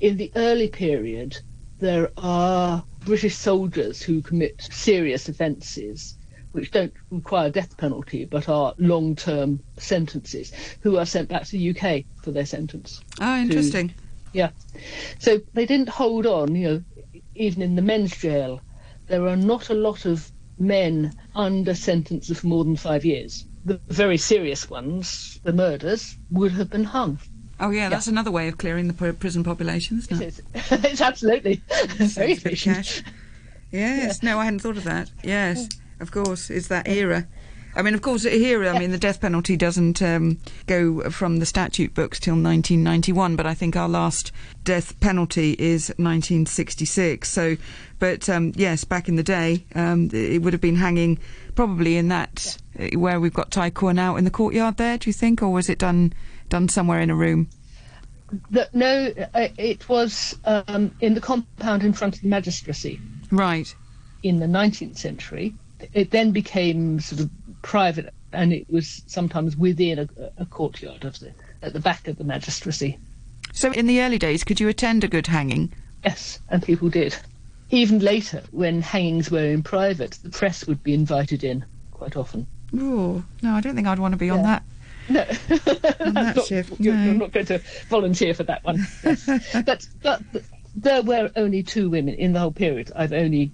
in 0.00 0.16
the 0.16 0.32
early 0.36 0.68
period, 0.68 1.38
there 1.78 2.10
are 2.16 2.84
British 3.00 3.36
soldiers 3.36 4.02
who 4.02 4.22
commit 4.22 4.60
serious 4.70 5.28
offences 5.28 6.16
which 6.52 6.70
don't 6.70 6.94
require 7.10 7.50
death 7.50 7.76
penalty 7.76 8.24
but 8.24 8.48
are 8.48 8.74
long 8.78 9.14
term 9.14 9.60
sentences, 9.76 10.52
who 10.80 10.96
are 10.96 11.04
sent 11.04 11.28
back 11.28 11.44
to 11.44 11.52
the 11.52 11.70
UK 11.70 12.04
for 12.22 12.30
their 12.30 12.46
sentence. 12.46 13.02
Oh, 13.20 13.36
interesting. 13.38 13.90
To, 13.90 13.94
yeah. 14.32 14.50
So 15.18 15.40
they 15.52 15.66
didn't 15.66 15.90
hold 15.90 16.24
on, 16.24 16.54
you 16.54 16.68
know, 16.68 17.20
even 17.34 17.60
in 17.62 17.76
the 17.76 17.82
men's 17.82 18.16
jail. 18.16 18.62
There 19.06 19.28
are 19.28 19.36
not 19.36 19.68
a 19.68 19.74
lot 19.74 20.06
of 20.06 20.32
men 20.58 21.12
under 21.34 21.74
sentence 21.74 22.30
of 22.30 22.42
more 22.42 22.64
than 22.64 22.76
five 22.76 23.04
years. 23.04 23.44
The 23.66 23.80
very 23.88 24.16
serious 24.16 24.70
ones, 24.70 25.38
the 25.42 25.52
murders, 25.52 26.16
would 26.30 26.52
have 26.52 26.70
been 26.70 26.84
hung. 26.84 27.18
Oh 27.60 27.70
yeah, 27.70 27.88
that's 27.88 28.06
yeah. 28.06 28.12
another 28.12 28.30
way 28.30 28.48
of 28.48 28.56
clearing 28.56 28.88
the 28.88 29.12
prison 29.12 29.44
population, 29.44 29.98
isn't 29.98 30.22
it? 30.22 30.40
It 30.54 30.72
is. 30.72 30.84
it's 30.84 31.00
absolutely 31.00 31.62
very 31.96 32.32
efficient. 32.32 33.02
Yes, 33.70 34.20
yeah. 34.22 34.30
no, 34.30 34.38
I 34.38 34.44
hadn't 34.44 34.60
thought 34.60 34.76
of 34.78 34.84
that. 34.84 35.10
Yes 35.22 35.68
of 36.00 36.10
course, 36.10 36.50
it's 36.50 36.68
that 36.68 36.88
era. 36.88 37.26
I 37.76 37.82
mean, 37.82 37.92
of 37.92 38.00
course, 38.00 38.22
here, 38.22 38.66
I 38.66 38.78
mean, 38.78 38.90
the 38.90 38.98
death 38.98 39.20
penalty 39.20 39.54
doesn't 39.54 40.00
um, 40.00 40.38
go 40.66 41.10
from 41.10 41.40
the 41.40 41.46
statute 41.46 41.92
books 41.92 42.18
till 42.18 42.32
1991, 42.32 43.36
but 43.36 43.44
I 43.44 43.52
think 43.52 43.76
our 43.76 43.88
last 43.88 44.32
death 44.64 44.98
penalty 45.00 45.54
is 45.58 45.88
1966. 45.98 47.28
So, 47.28 47.58
but 47.98 48.30
um, 48.30 48.52
yes, 48.56 48.84
back 48.84 49.10
in 49.10 49.16
the 49.16 49.22
day, 49.22 49.66
um, 49.74 50.08
it 50.10 50.40
would 50.40 50.54
have 50.54 50.62
been 50.62 50.76
hanging 50.76 51.18
probably 51.54 51.98
in 51.98 52.08
that 52.08 52.56
yeah. 52.78 52.86
Uh, 52.94 52.98
where 52.98 53.20
we've 53.20 53.34
got 53.34 53.50
Tai 53.50 53.70
Kwun 53.70 53.98
out 53.98 54.16
in 54.16 54.24
the 54.24 54.30
courtyard 54.30 54.78
there. 54.78 54.96
Do 54.96 55.10
you 55.10 55.14
think, 55.14 55.42
or 55.42 55.50
was 55.50 55.68
it 55.68 55.78
done 55.78 56.14
done 56.48 56.68
somewhere 56.68 57.00
in 57.00 57.10
a 57.10 57.14
room? 57.14 57.48
The, 58.50 58.68
no, 58.72 59.12
uh, 59.34 59.48
it 59.58 59.88
was 59.88 60.36
um, 60.44 60.94
in 61.00 61.14
the 61.14 61.20
compound 61.20 61.82
in 61.82 61.92
front 61.92 62.16
of 62.16 62.22
the 62.22 62.28
magistracy. 62.28 63.00
Right. 63.30 63.74
In 64.22 64.40
the 64.40 64.46
19th 64.46 64.96
century 64.96 65.54
it 65.92 66.10
then 66.10 66.30
became 66.30 67.00
sort 67.00 67.20
of 67.20 67.30
private, 67.66 68.14
and 68.32 68.52
it 68.52 68.64
was 68.70 69.02
sometimes 69.08 69.56
within 69.56 69.98
a, 69.98 70.08
a 70.38 70.46
courtyard 70.46 71.04
of 71.04 71.18
the 71.18 71.32
at 71.62 71.72
the 71.72 71.80
back 71.80 72.06
of 72.06 72.16
the 72.16 72.22
magistracy. 72.22 72.96
So, 73.52 73.72
in 73.72 73.86
the 73.86 74.00
early 74.00 74.18
days, 74.18 74.44
could 74.44 74.60
you 74.60 74.68
attend 74.68 75.02
a 75.02 75.08
good 75.08 75.26
hanging? 75.26 75.72
Yes, 76.04 76.38
and 76.48 76.62
people 76.62 76.88
did. 76.88 77.16
Even 77.70 77.98
later, 77.98 78.42
when 78.52 78.82
hangings 78.82 79.32
were 79.32 79.44
in 79.44 79.64
private, 79.64 80.12
the 80.22 80.30
press 80.30 80.64
would 80.68 80.82
be 80.84 80.94
invited 80.94 81.42
in 81.42 81.64
quite 81.90 82.16
often. 82.16 82.46
Oh 82.72 83.24
no, 83.42 83.54
I 83.54 83.60
don't 83.60 83.74
think 83.74 83.88
I'd 83.88 83.98
want 83.98 84.12
to 84.12 84.18
be 84.18 84.26
yeah. 84.26 84.34
on 84.34 84.42
that. 84.42 84.62
No, 85.08 85.20
on 86.06 86.14
that 86.14 86.36
not, 86.36 86.46
shift. 86.46 86.78
You're, 86.78 86.94
no. 86.94 87.04
you're 87.04 87.14
not 87.14 87.32
going 87.32 87.46
to 87.46 87.60
volunteer 87.88 88.32
for 88.34 88.44
that 88.44 88.62
one. 88.62 88.86
But, 89.66 89.88
but 90.02 90.22
there 90.76 91.02
were 91.02 91.30
only 91.34 91.64
two 91.64 91.90
women 91.90 92.14
in 92.14 92.32
the 92.32 92.38
whole 92.38 92.52
period. 92.52 92.92
I've 92.94 93.12
only 93.12 93.50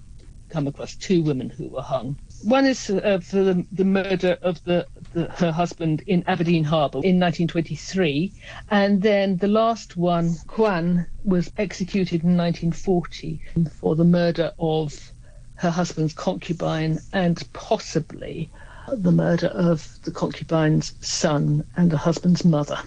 come 0.49 0.67
across 0.67 0.95
two 0.95 1.23
women 1.23 1.49
who 1.49 1.67
were 1.67 1.81
hung. 1.81 2.15
One 2.43 2.65
is 2.65 2.89
uh, 2.89 3.19
for 3.23 3.43
the, 3.43 3.65
the, 3.71 3.85
murder 3.85 4.37
of 4.41 4.63
the, 4.65 4.85
the, 5.13 5.25
her 5.31 5.51
husband 5.51 6.03
in 6.07 6.23
Aberdeen 6.27 6.65
Harbour 6.65 6.97
in 6.97 7.19
1923, 7.19 8.33
and 8.69 9.01
then 9.01 9.37
the 9.37 9.47
last 9.47 9.95
one, 9.95 10.35
Kwan, 10.47 11.05
was 11.23 11.51
executed 11.57 12.23
in 12.23 12.35
1940 12.35 13.41
for 13.79 13.95
the 13.95 14.03
murder 14.03 14.51
of 14.59 15.13
her 15.55 15.69
husband's 15.69 16.13
concubine 16.13 16.99
and 17.13 17.41
possibly 17.53 18.49
the 18.89 19.11
murder 19.11 19.47
of 19.47 19.97
the 20.03 20.11
concubine's 20.11 20.93
son 20.99 21.65
and 21.77 21.89
the 21.91 21.97
husband's 21.97 22.43
mother. 22.43 22.79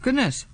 Goodness. 0.00 0.46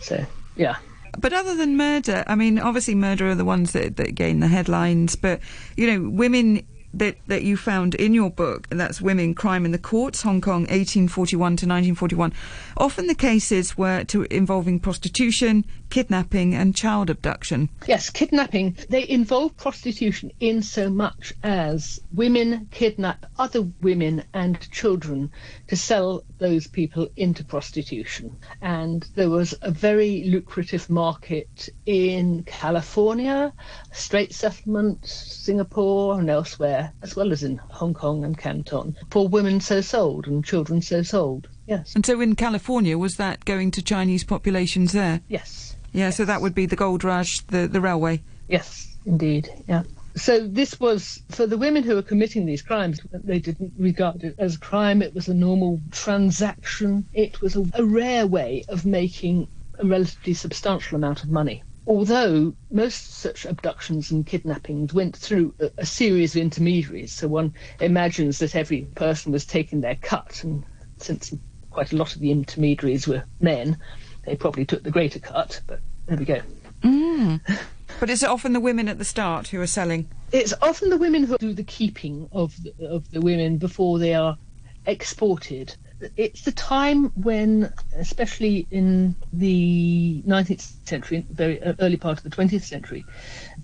So, 0.00 0.24
yeah. 0.54 0.76
But 1.18 1.32
other 1.32 1.56
than 1.56 1.76
murder, 1.76 2.22
I 2.28 2.36
mean, 2.36 2.60
obviously 2.60 2.94
murder 2.94 3.30
are 3.30 3.34
the 3.34 3.44
ones 3.44 3.72
that, 3.72 3.96
that 3.96 4.14
gain 4.14 4.38
the 4.38 4.46
headlines, 4.46 5.16
but, 5.16 5.40
you 5.76 5.86
know, 5.88 6.08
women 6.08 6.64
that, 6.94 7.16
that 7.26 7.42
you 7.42 7.56
found 7.56 7.94
in 7.94 8.14
your 8.14 8.30
book, 8.30 8.66
and 8.70 8.80
that's 8.80 9.00
Women, 9.00 9.34
Crime 9.34 9.64
in 9.64 9.72
the 9.72 9.78
Courts, 9.78 10.22
Hong 10.22 10.40
Kong, 10.40 10.62
1841 10.62 11.38
to 11.38 11.66
1941. 11.66 12.32
Often 12.76 13.06
the 13.06 13.14
cases 13.14 13.76
were 13.78 14.04
to, 14.04 14.22
involving 14.30 14.80
prostitution, 14.80 15.64
kidnapping, 15.90 16.54
and 16.54 16.74
child 16.74 17.10
abduction. 17.10 17.68
Yes, 17.86 18.10
kidnapping. 18.10 18.76
They 18.88 19.08
involve 19.08 19.56
prostitution 19.56 20.32
in 20.40 20.62
so 20.62 20.88
much 20.88 21.32
as 21.42 22.00
women 22.12 22.68
kidnap 22.70 23.26
other 23.38 23.62
women 23.80 24.24
and 24.32 24.60
children 24.70 25.30
to 25.68 25.76
sell 25.76 26.24
those 26.38 26.66
people 26.66 27.08
into 27.16 27.44
prostitution. 27.44 28.36
And 28.62 29.06
there 29.14 29.30
was 29.30 29.54
a 29.62 29.70
very 29.70 30.24
lucrative 30.24 30.88
market 30.88 31.68
in 31.86 32.44
California, 32.44 33.52
Strait 33.92 34.32
Settlement, 34.32 35.04
Singapore, 35.06 36.18
and 36.18 36.30
elsewhere, 36.30 36.79
as 37.02 37.16
well 37.16 37.32
as 37.32 37.42
in 37.42 37.56
Hong 37.56 37.94
Kong 37.94 38.24
and 38.24 38.36
Canton, 38.36 38.96
for 39.10 39.28
women 39.28 39.60
so 39.60 39.80
sold 39.80 40.26
and 40.26 40.44
children 40.44 40.82
so 40.82 41.02
sold. 41.02 41.48
Yes. 41.66 41.94
And 41.94 42.04
so 42.04 42.20
in 42.20 42.34
California, 42.34 42.98
was 42.98 43.16
that 43.16 43.44
going 43.44 43.70
to 43.72 43.82
Chinese 43.82 44.24
populations 44.24 44.92
there? 44.92 45.20
Yes. 45.28 45.76
Yeah, 45.92 46.06
yes. 46.06 46.16
so 46.16 46.24
that 46.24 46.40
would 46.40 46.54
be 46.54 46.66
the 46.66 46.76
gold 46.76 47.04
rush, 47.04 47.40
the, 47.40 47.66
the 47.66 47.80
railway. 47.80 48.22
Yes, 48.48 48.96
indeed. 49.04 49.48
Yeah. 49.68 49.82
So 50.16 50.46
this 50.46 50.78
was 50.80 51.22
for 51.30 51.46
the 51.46 51.56
women 51.56 51.82
who 51.84 51.94
were 51.94 52.02
committing 52.02 52.44
these 52.44 52.62
crimes. 52.62 53.00
They 53.12 53.38
didn't 53.38 53.72
regard 53.78 54.24
it 54.24 54.34
as 54.38 54.56
a 54.56 54.58
crime. 54.58 55.02
It 55.02 55.14
was 55.14 55.28
a 55.28 55.34
normal 55.34 55.80
transaction. 55.92 57.06
It 57.12 57.40
was 57.40 57.56
a, 57.56 57.64
a 57.74 57.84
rare 57.84 58.26
way 58.26 58.64
of 58.68 58.84
making 58.84 59.48
a 59.78 59.86
relatively 59.86 60.34
substantial 60.34 60.96
amount 60.96 61.22
of 61.22 61.30
money. 61.30 61.62
Although 61.86 62.54
most 62.70 63.14
such 63.14 63.44
abductions 63.44 64.10
and 64.10 64.26
kidnappings 64.26 64.92
went 64.92 65.16
through 65.16 65.54
a, 65.60 65.70
a 65.78 65.86
series 65.86 66.36
of 66.36 66.42
intermediaries, 66.42 67.12
so 67.12 67.28
one 67.28 67.54
imagines 67.80 68.38
that 68.38 68.54
every 68.54 68.82
person 68.94 69.32
was 69.32 69.44
taking 69.46 69.80
their 69.80 69.96
cut, 69.96 70.42
and 70.44 70.64
since 70.98 71.34
quite 71.70 71.92
a 71.92 71.96
lot 71.96 72.14
of 72.14 72.20
the 72.20 72.30
intermediaries 72.30 73.08
were 73.08 73.24
men, 73.40 73.78
they 74.26 74.36
probably 74.36 74.64
took 74.64 74.82
the 74.82 74.90
greater 74.90 75.18
cut. 75.18 75.60
But 75.66 75.80
there 76.06 76.18
we 76.18 76.24
go. 76.24 76.40
Mm. 76.82 77.40
But 77.98 78.08
is 78.08 78.22
it 78.22 78.30
often 78.30 78.54
the 78.54 78.60
women 78.60 78.88
at 78.88 78.96
the 78.96 79.04
start 79.04 79.48
who 79.48 79.60
are 79.60 79.66
selling? 79.66 80.08
It's 80.32 80.54
often 80.62 80.88
the 80.88 80.96
women 80.96 81.24
who 81.24 81.36
do 81.36 81.52
the 81.52 81.64
keeping 81.64 82.30
of 82.32 82.54
the, 82.62 82.72
of 82.88 83.10
the 83.10 83.20
women 83.20 83.58
before 83.58 83.98
they 83.98 84.14
are 84.14 84.38
exported. 84.86 85.76
It's 86.16 86.42
the 86.42 86.52
time 86.52 87.06
when, 87.10 87.72
especially 87.94 88.66
in 88.70 89.14
the 89.32 90.22
19th 90.26 90.86
century, 90.88 91.26
very 91.30 91.60
early 91.78 91.96
part 91.96 92.18
of 92.18 92.24
the 92.24 92.30
20th 92.30 92.62
century, 92.62 93.04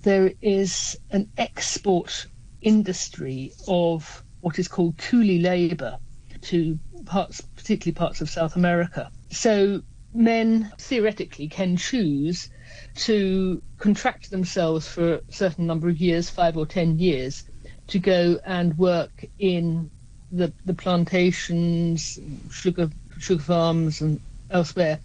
there 0.03 0.31
is 0.41 0.97
an 1.11 1.29
export 1.37 2.27
industry 2.61 3.53
of 3.67 4.23
what 4.41 4.59
is 4.59 4.67
called 4.67 4.97
coolie 4.97 5.41
labour 5.41 5.97
to 6.41 6.79
parts, 7.05 7.41
particularly 7.41 7.95
parts 7.95 8.21
of 8.21 8.29
South 8.29 8.55
America. 8.55 9.09
So 9.31 9.81
men 10.13 10.71
theoretically 10.77 11.47
can 11.47 11.77
choose 11.77 12.49
to 12.95 13.61
contract 13.77 14.29
themselves 14.29 14.87
for 14.87 15.15
a 15.15 15.21
certain 15.29 15.65
number 15.65 15.89
of 15.89 15.97
years, 15.97 16.29
five 16.29 16.57
or 16.57 16.65
ten 16.65 16.99
years, 16.99 17.43
to 17.87 17.99
go 17.99 18.39
and 18.45 18.77
work 18.77 19.25
in 19.39 19.89
the, 20.31 20.53
the 20.65 20.73
plantations, 20.73 22.19
sugar 22.51 22.89
sugar 23.19 23.41
farms, 23.41 24.01
and 24.01 24.19
elsewhere 24.49 24.99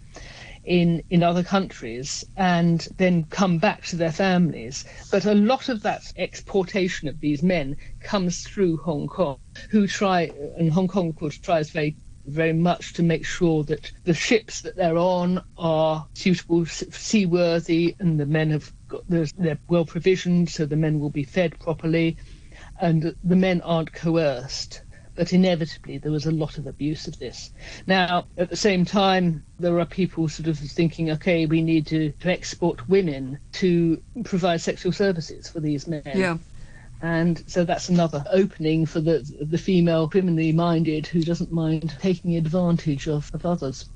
in 0.63 1.03
in 1.09 1.23
other 1.23 1.43
countries, 1.43 2.23
and 2.37 2.87
then 2.97 3.25
come 3.25 3.57
back 3.57 3.83
to 3.85 3.95
their 3.95 4.11
families. 4.11 4.85
But 5.11 5.25
a 5.25 5.33
lot 5.33 5.69
of 5.69 5.81
that 5.83 6.03
exportation 6.17 7.07
of 7.07 7.19
these 7.19 7.43
men 7.43 7.77
comes 8.01 8.41
through 8.41 8.77
Hong 8.77 9.07
Kong, 9.07 9.37
who 9.69 9.87
try, 9.87 10.31
and 10.57 10.71
Hong 10.71 10.87
Kong, 10.87 11.09
of 11.09 11.15
course, 11.15 11.37
tries 11.37 11.69
very 11.71 11.95
very 12.25 12.53
much 12.53 12.93
to 12.93 13.03
make 13.03 13.25
sure 13.25 13.65
that 13.65 13.91
the 14.05 14.13
ships 14.13 14.61
that 14.61 14.77
they're 14.77 14.97
on 14.97 15.43
are 15.57 16.07
suitable, 16.15 16.65
seaworthy, 16.65 17.95
and 17.99 18.17
the 18.19 18.25
men 18.25 18.51
have 18.51 18.71
got 18.87 19.01
they're 19.09 19.59
well 19.67 19.85
provisioned, 19.85 20.49
so 20.49 20.65
the 20.65 20.77
men 20.77 20.99
will 20.99 21.09
be 21.09 21.23
fed 21.25 21.59
properly, 21.59 22.17
and 22.79 23.13
the 23.23 23.35
men 23.35 23.59
aren't 23.61 23.91
coerced. 23.91 24.82
But 25.15 25.33
inevitably, 25.33 25.99
there 25.99 26.11
was 26.11 26.25
a 26.25 26.31
lot 26.31 26.57
of 26.57 26.65
abuse 26.65 27.07
of 27.07 27.19
this. 27.19 27.51
Now, 27.85 28.25
at 28.37 28.49
the 28.49 28.55
same 28.55 28.83
time, 28.83 29.43
there 29.59 29.79
are 29.79 29.85
people 29.85 30.27
sort 30.27 30.47
of 30.47 30.57
thinking, 30.57 31.11
okay, 31.11 31.45
we 31.45 31.61
need 31.61 31.85
to, 31.87 32.11
to 32.11 32.31
export 32.31 32.89
women 32.89 33.37
to 33.53 34.01
provide 34.23 34.61
sexual 34.61 34.91
services 34.91 35.47
for 35.49 35.59
these 35.59 35.87
men. 35.87 36.01
Yeah 36.15 36.37
and 37.03 37.43
so 37.47 37.65
that's 37.65 37.89
another 37.89 38.23
opening 38.31 38.85
for 38.85 39.01
the 39.01 39.19
the 39.41 39.57
female 39.57 40.07
criminally 40.07 40.53
minded 40.53 41.05
who 41.05 41.21
doesn't 41.21 41.51
mind 41.51 41.93
taking 41.99 42.37
advantage 42.37 43.07
of, 43.09 43.29
of 43.33 43.45
others. 43.45 43.89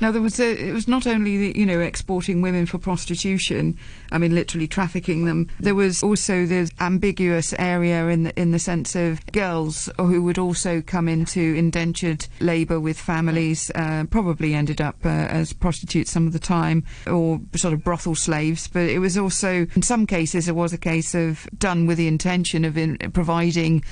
Now 0.00 0.10
there 0.10 0.22
was 0.22 0.38
a, 0.38 0.68
it 0.68 0.72
was 0.72 0.86
not 0.86 1.06
only 1.06 1.36
the, 1.38 1.58
you 1.58 1.64
know 1.64 1.80
exporting 1.80 2.42
women 2.42 2.66
for 2.66 2.78
prostitution, 2.78 3.78
I 4.12 4.18
mean 4.18 4.34
literally 4.34 4.68
trafficking 4.68 5.24
them. 5.24 5.48
There 5.58 5.74
was 5.74 6.02
also 6.02 6.44
this 6.44 6.70
ambiguous 6.80 7.54
area 7.58 8.06
in 8.08 8.24
the 8.24 8.40
in 8.40 8.50
the 8.50 8.58
sense 8.58 8.94
of 8.94 9.24
girls 9.32 9.88
who 9.98 10.22
would 10.22 10.38
also 10.38 10.82
come 10.82 11.08
into 11.08 11.40
indentured 11.40 12.26
labour 12.40 12.78
with 12.78 12.98
families, 12.98 13.70
uh, 13.74 14.04
probably 14.10 14.54
ended 14.54 14.80
up 14.80 14.96
uh, 15.04 15.08
as 15.08 15.52
prostitutes 15.52 16.10
some 16.10 16.26
of 16.26 16.32
the 16.32 16.38
time 16.38 16.84
or 17.06 17.40
sort 17.54 17.72
of 17.72 17.82
brothel 17.82 18.14
slaves. 18.14 18.68
But 18.68 18.88
it 18.90 18.98
was 18.98 19.16
also 19.16 19.66
in 19.74 19.82
some 19.82 20.06
cases 20.06 20.48
it 20.48 20.54
was 20.54 20.72
a 20.72 20.78
case 20.78 21.14
of 21.14 21.48
done 21.58 21.86
with 21.86 21.98
the 21.98 22.08
intention 22.08 22.64
of 22.64 22.76
in, 22.76 22.98
providing 23.12 23.82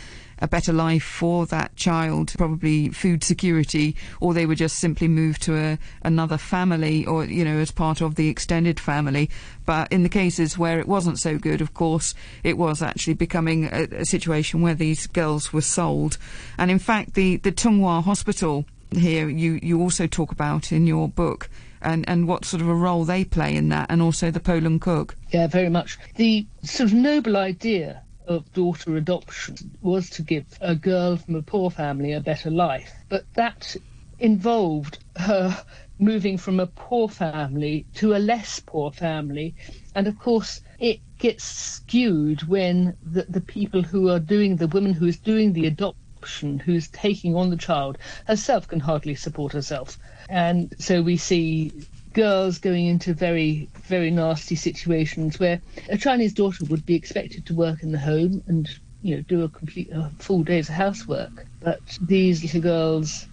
a 0.41 0.49
better 0.49 0.73
life 0.73 1.03
for 1.03 1.47
that 1.47 1.77
child, 1.77 2.33
probably 2.37 2.89
food 2.91 3.23
security, 3.23 3.97
or 4.21 4.35
they 4.35 4.47
would 4.47 4.59
just 4.59 4.79
simply 4.79 5.09
move 5.09 5.39
to 5.41 5.57
a, 5.57 5.79
another 6.03 6.39
family 6.39 7.05
or, 7.07 7.25
you 7.25 7.45
know, 7.45 7.59
as 7.59 7.71
part 7.71 8.01
of 8.01 8.15
the 8.15 8.29
extended 8.29 8.79
family. 8.81 9.31
But 9.67 9.93
in 9.93 10.03
the 10.03 10.09
cases 10.09 10.59
where 10.59 10.79
it 10.79 10.89
wasn't 10.89 11.19
so 11.19 11.39
good, 11.39 11.61
of 11.61 11.75
course, 11.75 12.15
it 12.43 12.59
was 12.59 12.83
actually 12.83 13.15
becoming 13.15 13.65
a, 13.67 13.89
a 13.93 14.05
situation 14.05 14.61
where 14.61 14.75
these 14.75 15.07
girls 15.07 15.53
were 15.53 15.63
sold. 15.63 16.19
And 16.59 16.71
in 16.71 16.79
fact, 16.79 17.15
the, 17.15 17.37
the 17.37 17.53
Tung 17.53 17.81
Wah 17.81 18.01
Hospital 18.01 18.65
here 18.93 19.29
you, 19.29 19.59
you 19.63 19.81
also 19.81 20.07
talk 20.07 20.31
about 20.31 20.71
in 20.71 20.87
your 20.87 21.09
book 21.09 21.49
and, 21.83 22.09
and 22.09 22.27
what 22.27 22.45
sort 22.45 22.63
of 22.63 22.69
a 22.69 22.75
role 22.75 23.05
they 23.05 23.25
play 23.25 23.55
in 23.55 23.69
that, 23.69 23.91
and 23.91 24.01
also 24.01 24.31
the 24.31 24.41
Po 24.41 24.61
cook. 24.79 25.17
Yeah, 25.31 25.47
very 25.47 25.69
much. 25.69 25.99
The 26.17 26.47
sort 26.63 26.91
of 26.91 26.95
noble 26.95 27.37
idea 27.37 28.04
of 28.27 28.53
daughter 28.53 28.97
adoption 28.97 29.57
was 29.83 30.11
to 30.11 30.23
give 30.23 30.47
a 30.61 30.75
girl 30.75 31.17
from 31.17 31.35
a 31.37 31.43
poor 31.43 31.71
family 31.71 32.13
a 32.13 32.21
better 32.21 32.51
life. 32.51 32.93
But 33.09 33.25
that 33.35 33.77
involved 34.19 34.99
her 35.17 35.65
moving 35.99 36.39
from 36.39 36.61
a 36.61 36.67
poor 36.67 37.09
family 37.09 37.87
to 37.95 38.15
a 38.15 38.19
less 38.19 38.61
poor 38.61 38.91
family. 38.91 39.55
And 39.95 40.07
of 40.07 40.19
course, 40.19 40.61
it 40.79 41.01
gets 41.19 41.45
skewed 41.45 42.49
when 42.49 42.97
the, 43.03 43.27
the 43.29 43.41
people 43.41 43.83
who 43.83 44.11
are 44.11 44.19
doing, 44.19 44.57
the 44.57 44.67
woman 44.67 44.93
who 44.93 45.07
is 45.07 45.19
doing 45.19 45.53
the 45.53 45.67
adoption, 45.67 46.59
who's 46.59 46.89
taking 46.89 47.37
on 47.37 47.51
the 47.51 47.57
child, 47.57 47.99
herself 48.27 48.67
can 48.69 48.81
hardly 48.81 49.15
support 49.15 49.53
herself. 49.53 49.99
And 50.29 50.75
so 50.79 51.03
we 51.03 51.17
see 51.17 51.73
girls 52.15 52.59
going 52.59 52.87
into 52.87 53.13
very, 53.13 53.69
very 53.83 54.11
nasty 54.11 54.55
situations 54.55 55.39
where 55.39 55.61
a 55.91 55.99
Chinese 55.99 56.33
daughter 56.33 56.65
would 56.67 56.87
be 56.87 56.95
expected 56.95 57.45
to 57.47 57.55
work 57.55 57.83
in 57.83 57.93
the 57.93 57.99
home 57.99 58.43
and, 58.47 58.71
you 59.03 59.17
know, 59.17 59.23
do 59.23 59.43
a 59.43 59.49
complete 59.49 59.91
a 59.91 60.11
full 60.19 60.43
day's 60.43 60.69
housework. 60.69 61.47
But 61.61 61.81
these 62.01 62.43
little 62.43 62.63
girls 62.63 63.27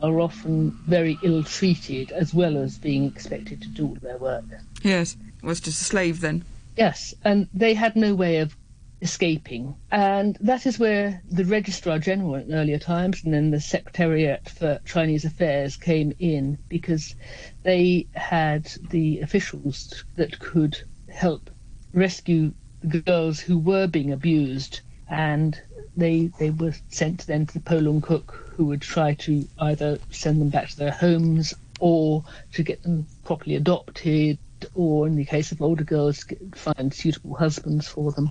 are 0.00 0.20
often 0.20 0.70
very 0.86 1.18
ill 1.22 1.42
treated 1.42 2.10
as 2.12 2.32
well 2.32 2.56
as 2.56 2.78
being 2.78 3.04
expected 3.04 3.60
to 3.62 3.68
do 3.68 3.88
all 3.88 3.98
their 4.00 4.16
work. 4.16 4.44
Yes, 4.82 5.16
was 5.42 5.60
just 5.60 5.82
a 5.82 5.84
slave 5.84 6.20
then. 6.20 6.44
Yes, 6.76 7.12
and 7.24 7.48
they 7.52 7.74
had 7.74 7.96
no 7.96 8.14
way 8.14 8.38
of 8.38 8.56
escaping. 9.02 9.74
And 9.90 10.36
that 10.40 10.66
is 10.66 10.78
where 10.78 11.22
the 11.30 11.44
Registrar 11.44 11.98
General 11.98 12.34
in 12.34 12.52
earlier 12.52 12.78
times 12.78 13.24
and 13.24 13.32
then 13.32 13.50
the 13.50 13.60
Secretariat 13.60 14.48
for 14.48 14.80
Chinese 14.84 15.24
Affairs 15.24 15.76
came 15.76 16.12
in 16.18 16.58
because 16.68 17.14
they 17.62 18.06
had 18.14 18.70
the 18.90 19.20
officials 19.20 20.04
that 20.16 20.38
could 20.38 20.76
help 21.08 21.50
rescue 21.94 22.52
the 22.82 23.00
girls 23.00 23.40
who 23.40 23.58
were 23.58 23.86
being 23.86 24.12
abused 24.12 24.80
and 25.08 25.60
they 25.96 26.30
they 26.38 26.50
were 26.50 26.74
sent 26.88 27.26
then 27.26 27.46
to 27.46 27.54
the 27.54 27.60
Po 27.60 27.78
Leung 27.80 28.02
Kuk 28.02 28.32
who 28.56 28.66
would 28.66 28.80
try 28.80 29.14
to 29.14 29.46
either 29.58 29.98
send 30.10 30.40
them 30.40 30.50
back 30.50 30.68
to 30.68 30.76
their 30.76 30.92
homes 30.92 31.52
or 31.78 32.24
to 32.52 32.62
get 32.62 32.82
them 32.82 33.06
properly 33.24 33.56
adopted 33.56 34.38
or 34.74 35.06
in 35.06 35.16
the 35.16 35.24
case 35.24 35.52
of 35.52 35.62
older 35.62 35.84
girls 35.84 36.24
find 36.54 36.92
suitable 36.92 37.34
husbands 37.34 37.88
for 37.88 38.12
them 38.12 38.30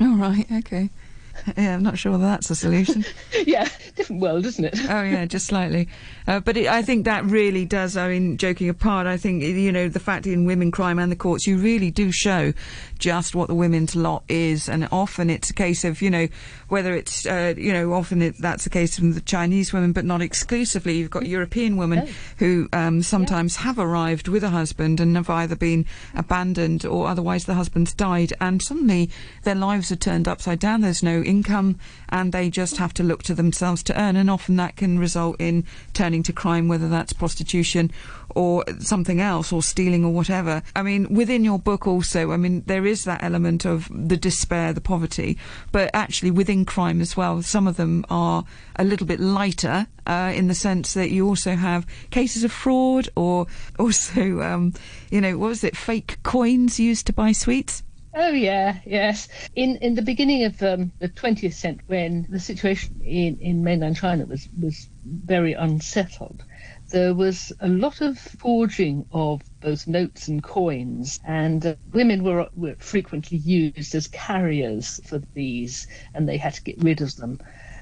yeah 0.00 0.44
oh 0.50 0.56
okay 0.58 0.90
yeah, 1.56 1.74
I'm 1.74 1.82
not 1.82 1.98
sure 1.98 2.12
whether 2.12 2.24
that's 2.24 2.50
a 2.50 2.54
solution. 2.54 3.04
yeah, 3.46 3.68
different 3.96 4.22
world, 4.22 4.46
isn't 4.46 4.64
it? 4.64 4.78
oh 4.88 5.02
yeah, 5.02 5.24
just 5.26 5.46
slightly. 5.46 5.88
Uh, 6.26 6.40
but 6.40 6.56
it, 6.56 6.68
I 6.68 6.82
think 6.82 7.04
that 7.04 7.24
really 7.24 7.64
does. 7.64 7.96
I 7.96 8.08
mean, 8.08 8.36
joking 8.36 8.68
apart, 8.68 9.06
I 9.06 9.16
think 9.16 9.42
you 9.42 9.72
know 9.72 9.88
the 9.88 10.00
fact 10.00 10.26
in 10.26 10.44
women 10.44 10.70
crime 10.70 10.98
and 10.98 11.10
the 11.10 11.16
courts, 11.16 11.46
you 11.46 11.58
really 11.58 11.90
do 11.90 12.12
show 12.12 12.52
just 12.98 13.34
what 13.34 13.48
the 13.48 13.54
women's 13.54 13.96
lot 13.96 14.22
is, 14.28 14.68
and 14.68 14.88
often 14.92 15.30
it's 15.30 15.50
a 15.50 15.54
case 15.54 15.84
of 15.84 16.00
you 16.00 16.10
know 16.10 16.28
whether 16.68 16.94
it's 16.94 17.26
uh, 17.26 17.54
you 17.56 17.72
know 17.72 17.92
often 17.92 18.22
it, 18.22 18.36
that's 18.38 18.64
the 18.64 18.70
case 18.70 18.98
from 18.98 19.12
the 19.12 19.20
Chinese 19.20 19.72
women, 19.72 19.92
but 19.92 20.04
not 20.04 20.22
exclusively. 20.22 20.98
You've 20.98 21.10
got 21.10 21.26
European 21.26 21.76
women 21.76 22.00
oh. 22.06 22.12
who 22.38 22.68
um, 22.72 23.02
sometimes 23.02 23.56
yeah. 23.56 23.62
have 23.64 23.78
arrived 23.78 24.28
with 24.28 24.44
a 24.44 24.50
husband 24.50 25.00
and 25.00 25.16
have 25.16 25.30
either 25.30 25.56
been 25.56 25.84
abandoned 26.14 26.84
or 26.86 27.08
otherwise 27.08 27.44
the 27.44 27.54
husband's 27.54 27.92
died, 27.92 28.32
and 28.40 28.62
suddenly 28.62 29.10
their 29.42 29.54
lives 29.54 29.90
are 29.90 29.96
turned 29.96 30.28
upside 30.28 30.58
down. 30.58 30.80
There's 30.80 31.02
no 31.02 31.23
income, 31.24 31.78
and 32.08 32.32
they 32.32 32.50
just 32.50 32.76
have 32.76 32.94
to 32.94 33.02
look 33.02 33.22
to 33.24 33.34
themselves 33.34 33.82
to 33.84 34.00
earn, 34.00 34.16
and 34.16 34.30
often 34.30 34.56
that 34.56 34.76
can 34.76 34.98
result 34.98 35.36
in 35.38 35.64
turning 35.92 36.22
to 36.24 36.32
crime, 36.32 36.68
whether 36.68 36.88
that's 36.88 37.12
prostitution 37.12 37.90
or 38.34 38.64
something 38.80 39.20
else, 39.20 39.52
or 39.52 39.62
stealing 39.62 40.04
or 40.04 40.12
whatever. 40.12 40.62
I 40.74 40.82
mean, 40.82 41.12
within 41.12 41.44
your 41.44 41.58
book 41.58 41.86
also, 41.86 42.32
I 42.32 42.36
mean, 42.36 42.62
there 42.66 42.86
is 42.86 43.04
that 43.04 43.22
element 43.22 43.64
of 43.64 43.88
the 43.90 44.16
despair, 44.16 44.72
the 44.72 44.80
poverty, 44.80 45.38
but 45.72 45.90
actually 45.94 46.30
within 46.30 46.64
crime 46.64 47.00
as 47.00 47.16
well, 47.16 47.42
some 47.42 47.66
of 47.66 47.76
them 47.76 48.04
are 48.10 48.44
a 48.76 48.84
little 48.84 49.06
bit 49.06 49.20
lighter 49.20 49.86
uh, 50.06 50.32
in 50.34 50.48
the 50.48 50.54
sense 50.54 50.94
that 50.94 51.10
you 51.10 51.26
also 51.26 51.56
have 51.56 51.86
cases 52.10 52.44
of 52.44 52.52
fraud 52.52 53.08
or 53.16 53.46
also, 53.78 54.40
um, 54.40 54.72
you 55.10 55.20
know, 55.20 55.38
what 55.38 55.48
was 55.48 55.64
it, 55.64 55.76
fake 55.76 56.18
coins 56.22 56.78
used 56.78 57.06
to 57.06 57.12
buy 57.12 57.32
sweets? 57.32 57.82
Oh 58.16 58.30
yeah, 58.30 58.80
yes. 58.86 59.28
In 59.54 59.76
in 59.78 59.94
the 59.96 60.02
beginning 60.02 60.44
of 60.44 60.62
um, 60.62 60.92
the 61.00 61.08
20th 61.08 61.54
century, 61.54 61.82
when 61.86 62.26
the 62.30 62.38
situation 62.38 63.00
in, 63.02 63.38
in 63.38 63.64
mainland 63.64 63.96
China 63.96 64.24
was 64.24 64.48
was 64.56 64.88
very 65.04 65.52
unsettled, 65.54 66.44
there 66.92 67.12
was 67.14 67.52
a 67.60 67.66
lot 67.68 68.00
of 68.00 68.16
forging 68.18 69.04
of 69.10 69.42
both 69.60 69.86
notes 69.88 70.28
and 70.28 70.42
coins, 70.44 71.18
and 71.24 71.66
uh, 71.66 71.74
women 71.92 72.22
were, 72.22 72.48
were 72.54 72.76
frequently 72.78 73.38
used 73.38 73.94
as 73.96 74.06
carriers 74.08 75.00
for 75.04 75.20
these, 75.34 75.86
and 76.14 76.28
they 76.28 76.36
had 76.38 76.54
to 76.54 76.62
get 76.62 76.82
rid 76.84 77.00
of 77.00 77.14
them. 77.16 77.38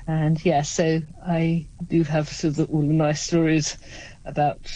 And 0.07 0.42
yeah, 0.45 0.62
so 0.62 1.01
I 1.27 1.68
do 1.87 2.05
have 2.05 2.29
sort 2.29 2.59
of 2.59 2.71
all 2.71 2.81
the 2.81 2.87
nice 2.95 3.21
stories 3.23 3.77
about 4.25 4.66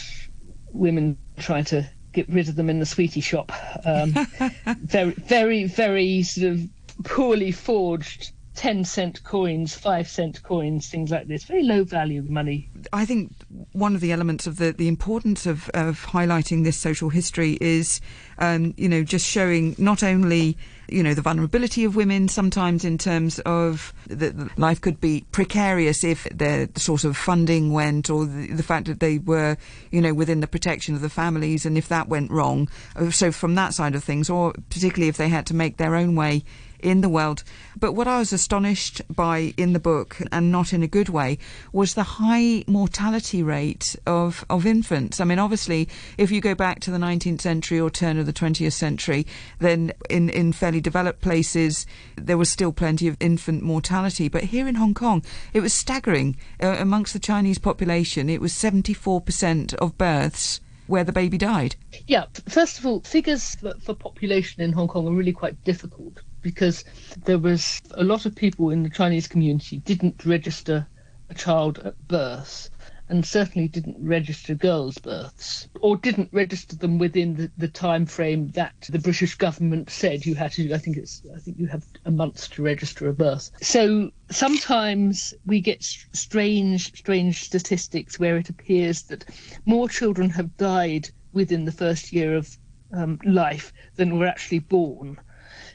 women 0.73 1.19
trying 1.39 1.65
to 1.65 1.91
get 2.17 2.29
rid 2.31 2.49
of 2.49 2.57
them 2.57 2.71
in 2.71 2.81
the 2.81 2.87
sweetie 2.87 3.21
shop. 3.21 3.53
Um, 3.85 4.13
very, 4.81 5.13
very, 5.13 5.65
very 5.65 6.23
sort 6.23 6.53
of 6.53 6.69
poorly 7.05 7.53
forged 7.53 8.33
10 8.57 8.85
cent 8.85 9.23
coins, 9.23 9.75
5 9.75 10.09
cent 10.09 10.43
coins, 10.43 10.89
things 10.89 11.11
like 11.11 11.29
this. 11.29 11.45
Very 11.45 11.63
low 11.63 11.85
value 11.85 12.23
money. 12.23 12.69
I 12.93 13.05
think 13.05 13.33
one 13.73 13.95
of 13.95 14.01
the 14.01 14.13
elements 14.13 14.47
of 14.47 14.57
the, 14.57 14.73
the 14.73 14.89
importance 14.89 15.47
of, 15.47 15.69
of 15.75 16.07
highlighting 16.07 16.65
this 16.65 16.77
social 16.77 17.11
history 17.11 17.59
is, 17.61 18.01
um, 18.39 18.75
you 18.77 18.89
know, 18.89 19.05
just 19.05 19.27
showing 19.27 19.75
not 19.79 20.03
only 20.03 20.57
you 20.89 21.03
know 21.03 21.15
the 21.15 21.23
vulnerability 21.23 21.85
of 21.85 21.97
women 21.97 22.29
sometimes 22.29 22.85
in 22.85 22.97
terms 22.97 23.39
of 23.41 23.93
that 24.07 24.59
life 24.59 24.81
could 24.81 25.01
be 25.01 25.25
precarious 25.33 26.05
if 26.05 26.25
their 26.31 26.69
sort 26.77 27.05
of 27.05 27.17
funding 27.17 27.73
went 27.73 28.09
or 28.09 28.25
the, 28.25 28.53
the, 28.53 28.63
fact 28.63 28.87
that 28.87 29.01
they 29.01 29.19
were 29.19 29.57
you 29.91 30.01
know 30.01 30.15
within 30.15 30.41
the 30.41 30.47
protection 30.47 30.95
of 30.95 31.01
the 31.01 31.09
families 31.09 31.67
and 31.67 31.77
if 31.77 31.89
that 31.89 32.09
went 32.09 32.31
wrong 32.31 32.69
so 33.11 33.33
from 33.33 33.57
that 33.57 33.75
side 33.75 33.95
of 33.95 34.05
things 34.05 34.31
or 34.31 34.53
particularly 34.71 35.09
if 35.09 35.17
they 35.17 35.29
had 35.29 35.47
to 35.47 35.55
make 35.55 35.77
their 35.77 35.97
own 35.97 36.15
way 36.15 36.45
in 36.81 37.01
the 37.01 37.09
world. 37.09 37.43
But 37.79 37.93
what 37.93 38.09
I 38.09 38.19
was 38.19 38.33
astonished 38.33 39.03
by 39.09 39.55
in 39.57 39.73
the 39.73 39.81
book, 39.81 40.19
and 40.33 40.51
not 40.51 40.73
in 40.73 40.83
a 40.83 40.89
good 40.89 41.09
way, 41.09 41.39
was 41.73 41.95
the 41.95 42.03
high 42.03 42.65
mortality 42.67 43.43
rate 43.43 43.97
of, 44.07 44.45
of 44.49 44.67
infants. 44.67 45.21
I 45.21 45.25
mean, 45.25 45.39
obviously, 45.39 45.89
if 46.19 46.31
you 46.31 46.41
go 46.41 46.55
back 46.55 46.81
to 46.81 46.91
the 46.91 46.99
19th 46.99 47.41
century 47.41 47.81
or 47.81 47.91
turn 47.91 48.19
of 48.19 48.27
the 48.27 48.33
20th 48.33 48.73
century, 48.73 49.27
then 49.59 49.93
in, 50.11 50.29
in 50.31 50.53
fairly 50.53 50.81
developed 50.81 51.21
places, 51.21 51.87
there 52.17 52.39
was 52.39 52.51
still 52.51 52.73
plenty 52.73 53.09
of 53.09 53.17
infant 53.21 53.63
mortality. 53.63 54.29
But 54.29 54.45
here 54.45 54.69
in 54.69 54.77
Hong 54.77 54.95
Kong, 54.95 55.23
it 55.53 55.61
was 55.61 55.75
staggering. 55.75 56.37
Uh, 56.63 56.77
amongst 56.79 57.13
the 57.13 57.19
Chinese 57.19 57.59
population, 57.59 58.31
it 58.31 58.41
was 58.41 58.53
74% 58.53 59.75
of 59.75 59.99
births 59.99 60.61
where 60.87 61.05
the 61.05 61.13
baby 61.13 61.39
died? 61.39 61.77
Yeah, 62.07 62.27
first 62.49 62.79
of 62.79 62.87
all, 62.87 63.01
figures 63.01 63.57
for, 63.57 63.75
for, 63.81 63.95
population 63.95 64.63
in 64.63 64.73
Hong 64.73 64.89
Kong 64.89 65.07
are 65.09 65.13
really 65.13 65.33
quite 65.33 65.63
difficult 65.65 66.21
because 66.47 66.85
there 67.25 67.41
was 67.41 67.83
a 67.95 68.05
lot 68.05 68.25
of 68.25 68.37
people 68.37 68.71
in 68.71 68.85
the 68.85 68.89
Chinese 68.89 69.27
community 69.27 69.79
didn't 69.79 70.25
register 70.25 70.87
a 71.29 71.35
child 71.35 71.81
at 71.81 72.07
birth. 72.07 72.71
and 73.09 73.27
certainly 73.27 73.67
didn't 73.67 73.97
register 73.99 74.55
girls' 74.55 74.99
births 74.99 75.67
or 75.81 75.97
didn't 75.97 76.29
register 76.33 76.77
them 76.77 76.99
within 76.99 77.35
the, 77.35 77.51
the 77.59 77.67
time 77.67 78.07
frame 78.07 78.49
that 78.51 78.75
the 78.89 79.01
British 79.01 79.35
government 79.35 79.91
said 79.91 80.25
you 80.25 80.37
had 80.37 80.53
to. 80.53 80.73
I 80.73 80.79
think 80.79 80.97
it's 80.97 81.21
I 81.35 81.41
think 81.41 81.59
you 81.59 81.67
have 81.67 81.85
a 82.05 82.13
month 82.13 82.49
to 82.53 82.63
register 82.63 83.09
a 83.09 83.13
birth. 83.13 83.51
So 83.61 84.11
sometimes 84.31 85.35
we 85.47 85.61
get 85.61 85.83
strange 85.83 86.97
strange 86.97 87.43
statistics 87.43 88.21
where 88.21 88.37
it 88.37 88.51
appears 88.51 89.03
that 89.11 89.25
more 89.65 89.89
children 89.89 90.31
have 90.31 90.57
died 90.57 91.11
within 91.33 91.65
the 91.65 91.79
first 91.83 92.13
year 92.13 92.37
of 92.37 92.57
um, 92.93 93.19
life 93.25 93.73
than 93.97 94.17
were 94.17 94.27
actually 94.27 94.61
born. 94.61 95.19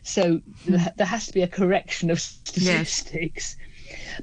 So 0.04 0.42
there 0.66 1.06
has 1.06 1.28
to 1.28 1.34
be 1.34 1.42
a 1.42 1.48
correction 1.48 2.10
of 2.10 2.20
statistics. 2.20 3.56
Yes. 3.60 3.68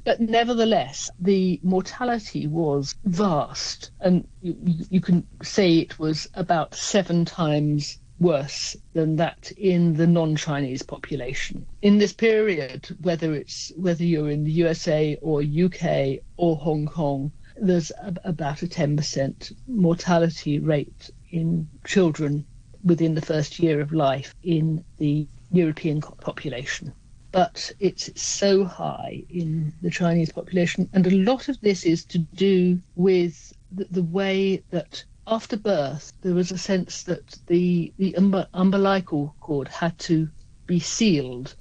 But 0.03 0.19
nevertheless, 0.19 1.09
the 1.19 1.59
mortality 1.63 2.47
was 2.47 2.95
vast, 3.05 3.91
and 3.99 4.27
you, 4.41 4.55
you 4.89 4.99
can 4.99 5.25
say 5.43 5.77
it 5.77 5.99
was 5.99 6.27
about 6.33 6.75
seven 6.75 7.23
times 7.23 7.99
worse 8.19 8.75
than 8.93 9.15
that 9.17 9.51
in 9.57 9.93
the 9.93 10.07
non-Chinese 10.07 10.83
population. 10.83 11.65
In 11.81 11.97
this 11.97 12.13
period, 12.13 12.95
whether 13.01 13.33
it's 13.33 13.71
whether 13.77 14.03
you're 14.03 14.29
in 14.29 14.43
the 14.43 14.51
USA 14.51 15.17
or 15.21 15.41
UK 15.41 16.19
or 16.35 16.57
Hong 16.57 16.85
Kong, 16.85 17.31
there's 17.55 17.91
a, 17.91 18.13
about 18.23 18.63
a 18.63 18.67
10% 18.67 19.53
mortality 19.67 20.59
rate 20.59 21.09
in 21.31 21.69
children 21.85 22.45
within 22.83 23.15
the 23.15 23.21
first 23.21 23.59
year 23.59 23.81
of 23.81 23.93
life 23.93 24.35
in 24.43 24.83
the 24.97 25.27
European 25.51 26.01
population 26.01 26.93
but 27.31 27.71
it's 27.79 28.09
so 28.19 28.65
high 28.65 29.23
in 29.29 29.71
the 29.83 29.89
Chinese 29.91 30.31
population. 30.31 30.89
And 30.93 31.05
a 31.05 31.11
lot 31.11 31.47
of 31.47 31.61
this 31.61 31.83
is 31.83 32.03
to 32.05 32.17
do 32.17 32.79
with 32.95 33.53
the, 33.71 33.85
the 33.91 34.03
way 34.03 34.63
that 34.71 35.03
after 35.27 35.55
birth, 35.55 36.11
there 36.21 36.33
was 36.33 36.51
a 36.51 36.57
sense 36.57 37.03
that 37.03 37.37
the, 37.45 37.93
the 37.99 38.15
umbilical 38.53 39.35
cord 39.39 39.67
had 39.67 39.97
to 39.99 40.27
be 40.65 40.79
sealed. 40.79 41.55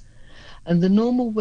And 0.64 0.83
the 0.83 0.88
normal 0.88 1.35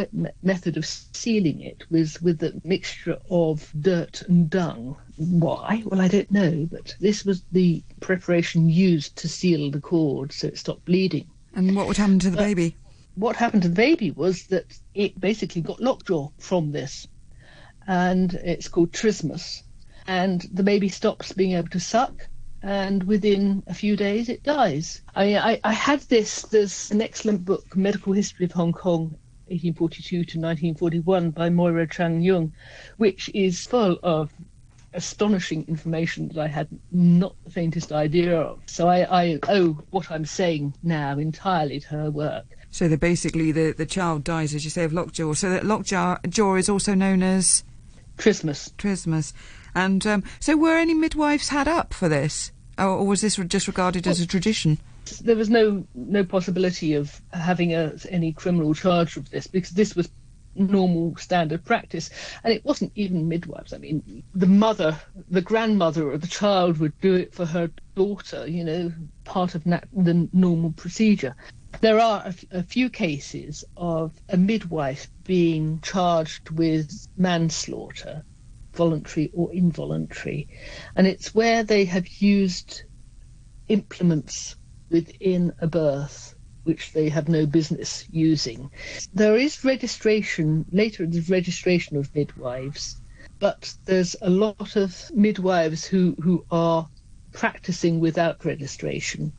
method 0.44 0.78
of 0.78 0.86
sealing 0.86 1.62
it 1.62 1.84
was 1.90 2.22
with 2.22 2.44
a 2.44 2.60
mixture 2.66 3.18
of 3.30 3.72
dirt 3.80 4.24
and 4.24 4.50
dung. 4.50 4.98
Why? 5.16 5.84
Well, 5.86 6.02
I 6.02 6.08
don't 6.10 6.32
know, 6.32 6.68
but 6.70 6.96
this 7.00 7.24
was 7.24 7.44
the 7.52 7.84
preparation 8.02 8.70
used 8.70 9.16
to 9.18 9.30
seal 9.30 9.72
the 9.72 9.82
cord 9.82 10.32
so 10.34 10.48
it 10.48 10.58
stopped 10.58 10.86
bleeding. 10.86 11.30
And 11.58 11.76
what 11.76 11.88
would 11.88 11.98
happen 11.98 12.20
to 12.20 12.30
the 12.30 12.38
baby? 12.38 12.78
what 13.18 13.36
happened 13.36 13.64
to 13.64 13.68
the 13.70 13.74
baby 13.76 14.12
was 14.12 14.44
that 14.48 14.78
it 14.94 15.20
basically 15.20 15.62
got 15.62 15.82
lockjaw 15.82 16.30
from 16.38 16.72
this, 16.72 17.08
and 17.88 18.32
it's 18.36 18.68
called 18.68 18.92
trismus. 18.92 19.64
And 20.06 20.46
the 20.54 20.62
baby 20.62 20.88
stops 20.88 21.34
being 21.34 21.54
able 21.54 21.70
to 21.70 21.80
suck, 21.80 22.28
and 22.62 23.04
within 23.04 23.64
a 23.66 23.74
few 23.74 23.96
days 23.98 24.30
it 24.30 24.44
dies. 24.44 25.02
I 25.16 25.26
mean, 25.26 25.38
I, 25.38 25.60
I 25.64 25.74
had 25.74 26.02
this. 26.02 26.44
There's 26.44 26.92
an 26.92 27.02
excellent 27.02 27.44
book, 27.44 27.76
Medical 27.76 28.14
History 28.14 28.46
of 28.46 28.52
Hong 28.52 28.72
Kong, 28.72 29.18
1842 29.48 30.10
to 30.18 30.40
1941 30.40 31.32
by 31.32 31.50
Moira 31.50 31.88
Chan-Yeung, 31.88 32.52
which 32.98 33.32
is 33.34 33.66
full 33.66 33.98
of 34.04 34.32
astonishing 34.98 35.64
information 35.68 36.28
that 36.30 36.40
I 36.40 36.48
had 36.48 36.68
not 36.92 37.36
the 37.46 37.52
faintest 37.52 37.92
idea 37.92 38.38
of. 38.38 38.60
So 38.66 38.90
I, 38.90 39.24
I 39.24 39.40
owe 39.48 39.74
what 39.92 40.12
I'm 40.12 40.26
saying 40.26 40.74
now 40.84 41.18
entirely 41.18 41.80
to 41.80 41.88
her 41.90 42.12
work. 42.12 42.46
So 42.72 42.88
that 42.88 43.00
basically 43.00 43.52
the, 43.52 43.72
the 43.72 43.86
child 43.86 44.24
dies, 44.24 44.54
as 44.54 44.66
you 44.66 44.70
say, 44.70 44.84
of 44.84 44.92
lockjaw. 44.92 45.34
So 45.34 45.50
that 45.52 45.66
lockjaw 45.66 46.18
jaw 46.28 46.56
is 46.56 46.68
also 46.68 46.94
known 46.96 47.24
as 47.24 47.64
trismus. 48.18 48.74
Trismus. 48.74 49.34
And 49.74 50.06
um, 50.06 50.24
so 50.40 50.58
were 50.58 50.76
any 50.76 50.94
midwives 50.94 51.50
had 51.50 51.68
up 51.68 51.94
for 51.94 52.10
this, 52.10 52.52
or, 52.78 52.88
or 52.88 53.08
was 53.08 53.22
this 53.22 53.36
just 53.36 53.68
regarded 53.68 54.06
well, 54.06 54.12
as 54.12 54.20
a 54.20 54.28
tradition? 54.28 54.80
There 55.22 55.36
was 55.36 55.50
no 55.50 55.86
no 55.94 56.24
possibility 56.24 56.96
of 56.96 57.22
having 57.32 57.74
a, 57.74 57.94
any 58.10 58.34
criminal 58.34 58.74
charge 58.74 59.16
of 59.16 59.30
this 59.30 59.48
because 59.48 59.72
this 59.72 59.96
was 59.96 60.10
normal 60.58 61.16
standard 61.18 61.64
practice. 61.66 62.10
And 62.44 62.54
it 62.54 62.66
wasn't 62.66 62.92
even 62.96 63.28
midwives. 63.28 63.74
I 63.74 63.78
mean, 63.78 64.24
the 64.34 64.48
mother, 64.48 65.00
the 65.30 65.42
grandmother 65.42 66.12
of 66.12 66.22
the 66.22 66.28
child 66.28 66.78
would 66.80 66.94
do 67.02 67.16
it 67.16 67.34
for 67.34 67.46
her 67.46 67.72
daughter, 67.96 68.48
you 68.48 68.64
know, 68.64 68.92
part 69.26 69.56
of 69.56 69.66
nat- 69.66 69.88
the 69.94 70.30
normal 70.34 70.74
procedure. 70.74 71.36
There 71.82 72.00
are 72.00 72.24
a, 72.24 72.30
f- 72.30 72.46
a 72.52 72.64
few 72.64 72.90
cases 72.90 73.64
of 73.76 74.14
a 74.30 74.38
midwife 74.38 75.10
being 75.26 75.80
charged 75.82 76.50
with 76.52 76.90
manslaughter, 77.18 78.24
voluntary 78.76 79.32
or 79.34 79.54
involuntary, 79.54 80.48
and 80.96 81.08
it's 81.08 81.36
where 81.36 81.64
they 81.64 81.86
have 81.86 82.08
used 82.20 82.84
implements 83.68 84.56
within 84.90 85.54
a 85.60 85.68
birth 85.68 86.37
which 86.68 86.92
they 86.94 87.10
have 87.10 87.30
no 87.30 87.46
business 87.46 88.06
using. 88.12 88.70
There 89.14 89.38
is 89.38 89.64
registration, 89.64 90.66
later 90.72 91.06
there's 91.06 91.30
registration 91.30 91.98
of 91.98 92.14
midwives, 92.14 93.02
but 93.40 93.74
there's 93.86 94.16
a 94.22 94.30
lot 94.30 94.76
of 94.76 95.10
midwives 95.14 95.86
who, 95.86 96.16
who 96.22 96.46
are 96.52 96.88
practicing 97.32 98.00
without 98.00 98.44
registration 98.46 99.32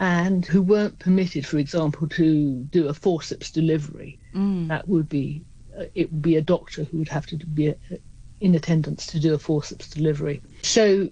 and 0.00 0.44
who 0.46 0.62
weren't 0.62 0.98
permitted, 0.98 1.46
for 1.46 1.58
example, 1.58 2.08
to 2.08 2.54
do 2.70 2.88
a 2.88 2.94
forceps 2.94 3.50
delivery. 3.50 4.18
Mm. 4.34 4.68
That 4.68 4.88
would 4.88 5.08
be 5.08 5.42
uh, 5.78 5.84
it 5.94 6.10
would 6.12 6.22
be 6.22 6.36
a 6.36 6.42
doctor 6.42 6.84
who 6.84 6.98
would 6.98 7.08
have 7.08 7.26
to 7.26 7.36
be 7.36 7.68
a, 7.68 7.76
uh, 7.92 7.96
in 8.40 8.54
attendance 8.54 9.06
to 9.06 9.20
do 9.20 9.34
a 9.34 9.38
forceps 9.38 9.90
delivery. 9.90 10.40
So 10.62 11.08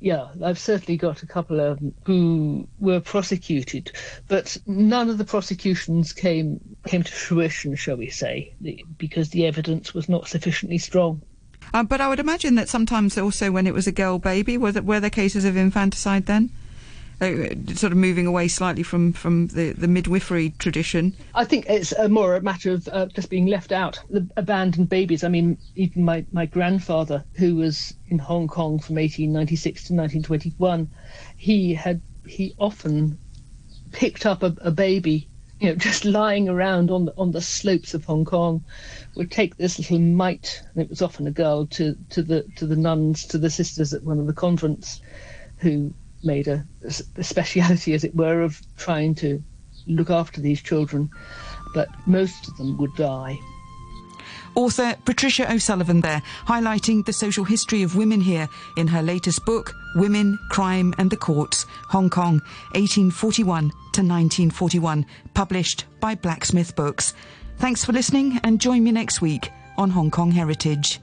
yeah, 0.00 0.28
I've 0.44 0.58
certainly 0.58 0.96
got 0.98 1.22
a 1.22 1.26
couple 1.26 1.58
of 1.58 1.78
them 1.78 1.94
who 2.04 2.68
were 2.78 3.00
prosecuted, 3.00 3.92
but 4.28 4.56
none 4.66 5.08
of 5.08 5.18
the 5.18 5.24
prosecutions 5.24 6.12
came 6.12 6.60
came 6.86 7.02
to 7.02 7.12
fruition, 7.12 7.74
shall 7.76 7.96
we 7.96 8.10
say, 8.10 8.52
because 8.98 9.30
the 9.30 9.46
evidence 9.46 9.94
was 9.94 10.08
not 10.08 10.28
sufficiently 10.28 10.78
strong. 10.78 11.22
Uh, 11.72 11.82
but 11.82 12.00
I 12.00 12.08
would 12.08 12.20
imagine 12.20 12.54
that 12.56 12.68
sometimes 12.68 13.16
also 13.18 13.50
when 13.50 13.66
it 13.66 13.74
was 13.74 13.86
a 13.86 13.92
girl 13.92 14.18
baby, 14.18 14.58
were 14.58 14.72
there, 14.72 14.82
were 14.82 15.00
there 15.00 15.10
cases 15.10 15.44
of 15.44 15.56
infanticide 15.56 16.26
then? 16.26 16.50
Uh, 17.20 17.74
sort 17.74 17.92
of 17.92 17.96
moving 17.96 18.26
away 18.26 18.48
slightly 18.48 18.82
from, 18.82 19.12
from 19.12 19.48
the, 19.48 19.72
the 19.72 19.88
midwifery 19.88 20.50
tradition? 20.58 21.14
I 21.34 21.44
think 21.44 21.66
it's 21.68 21.92
a 21.92 22.08
more 22.08 22.36
a 22.36 22.42
matter 22.42 22.72
of 22.72 22.88
uh, 22.88 23.06
just 23.06 23.30
being 23.30 23.46
left 23.46 23.72
out, 23.72 23.98
the 24.10 24.26
abandoned 24.36 24.88
babies. 24.88 25.24
I 25.24 25.28
mean, 25.28 25.58
even 25.74 26.04
my, 26.04 26.24
my 26.32 26.46
grandfather, 26.46 27.24
who 27.34 27.56
was 27.56 27.94
in 28.08 28.18
Hong 28.18 28.48
Kong 28.48 28.78
from 28.78 28.96
1896 28.96 29.84
to 29.84 29.94
1921, 29.94 30.90
he 31.36 31.74
had 31.74 32.00
he 32.26 32.54
often 32.58 33.18
picked 33.92 34.26
up 34.26 34.42
a, 34.42 34.54
a 34.60 34.70
baby 34.70 35.28
you 35.60 35.68
know, 35.68 35.74
just 35.76 36.04
lying 36.04 36.48
around 36.48 36.90
on 36.90 37.06
the 37.06 37.14
on 37.16 37.32
the 37.32 37.40
slopes 37.40 37.94
of 37.94 38.04
Hong 38.04 38.24
Kong, 38.24 38.62
would 39.14 39.30
take 39.30 39.56
this 39.56 39.78
little 39.78 39.98
mite, 39.98 40.62
and 40.74 40.82
it 40.82 40.90
was 40.90 41.02
often 41.02 41.26
a 41.26 41.30
girl, 41.30 41.66
to 41.66 41.96
to 42.10 42.22
the 42.22 42.42
to 42.56 42.66
the 42.66 42.76
nuns, 42.76 43.24
to 43.26 43.38
the 43.38 43.50
sisters 43.50 43.94
at 43.94 44.02
one 44.02 44.18
of 44.18 44.26
the 44.26 44.32
convents, 44.32 45.00
who 45.58 45.94
made 46.26 46.48
a, 46.48 46.64
a 47.16 47.24
speciality, 47.24 47.94
as 47.94 48.04
it 48.04 48.14
were, 48.14 48.42
of 48.42 48.60
trying 48.76 49.14
to 49.16 49.42
look 49.86 50.10
after 50.10 50.40
these 50.40 50.60
children, 50.60 51.08
but 51.74 51.88
most 52.06 52.48
of 52.48 52.56
them 52.56 52.76
would 52.76 52.94
die. 52.96 53.38
Author 54.56 54.96
Patricia 55.04 55.52
O'Sullivan 55.52 56.00
there, 56.00 56.22
highlighting 56.46 57.04
the 57.04 57.12
social 57.12 57.44
history 57.44 57.82
of 57.82 57.94
women 57.94 58.22
here 58.22 58.48
in 58.78 58.86
her 58.86 59.02
latest 59.02 59.44
book, 59.44 59.74
Women, 59.96 60.38
Crime 60.50 60.94
and 60.96 61.10
the 61.10 61.16
Courts, 61.16 61.66
Hong 61.90 62.08
Kong, 62.08 62.40
1841 62.72 63.68
to 63.68 64.02
1941, 64.02 65.04
published 65.34 65.84
by 66.00 66.14
Blacksmith 66.14 66.74
Books. 66.74 67.12
Thanks 67.58 67.84
for 67.84 67.92
listening 67.92 68.40
and 68.44 68.58
join 68.58 68.82
me 68.82 68.92
next 68.92 69.20
week 69.20 69.50
on 69.76 69.90
Hong 69.90 70.10
Kong 70.10 70.30
Heritage. 70.30 71.00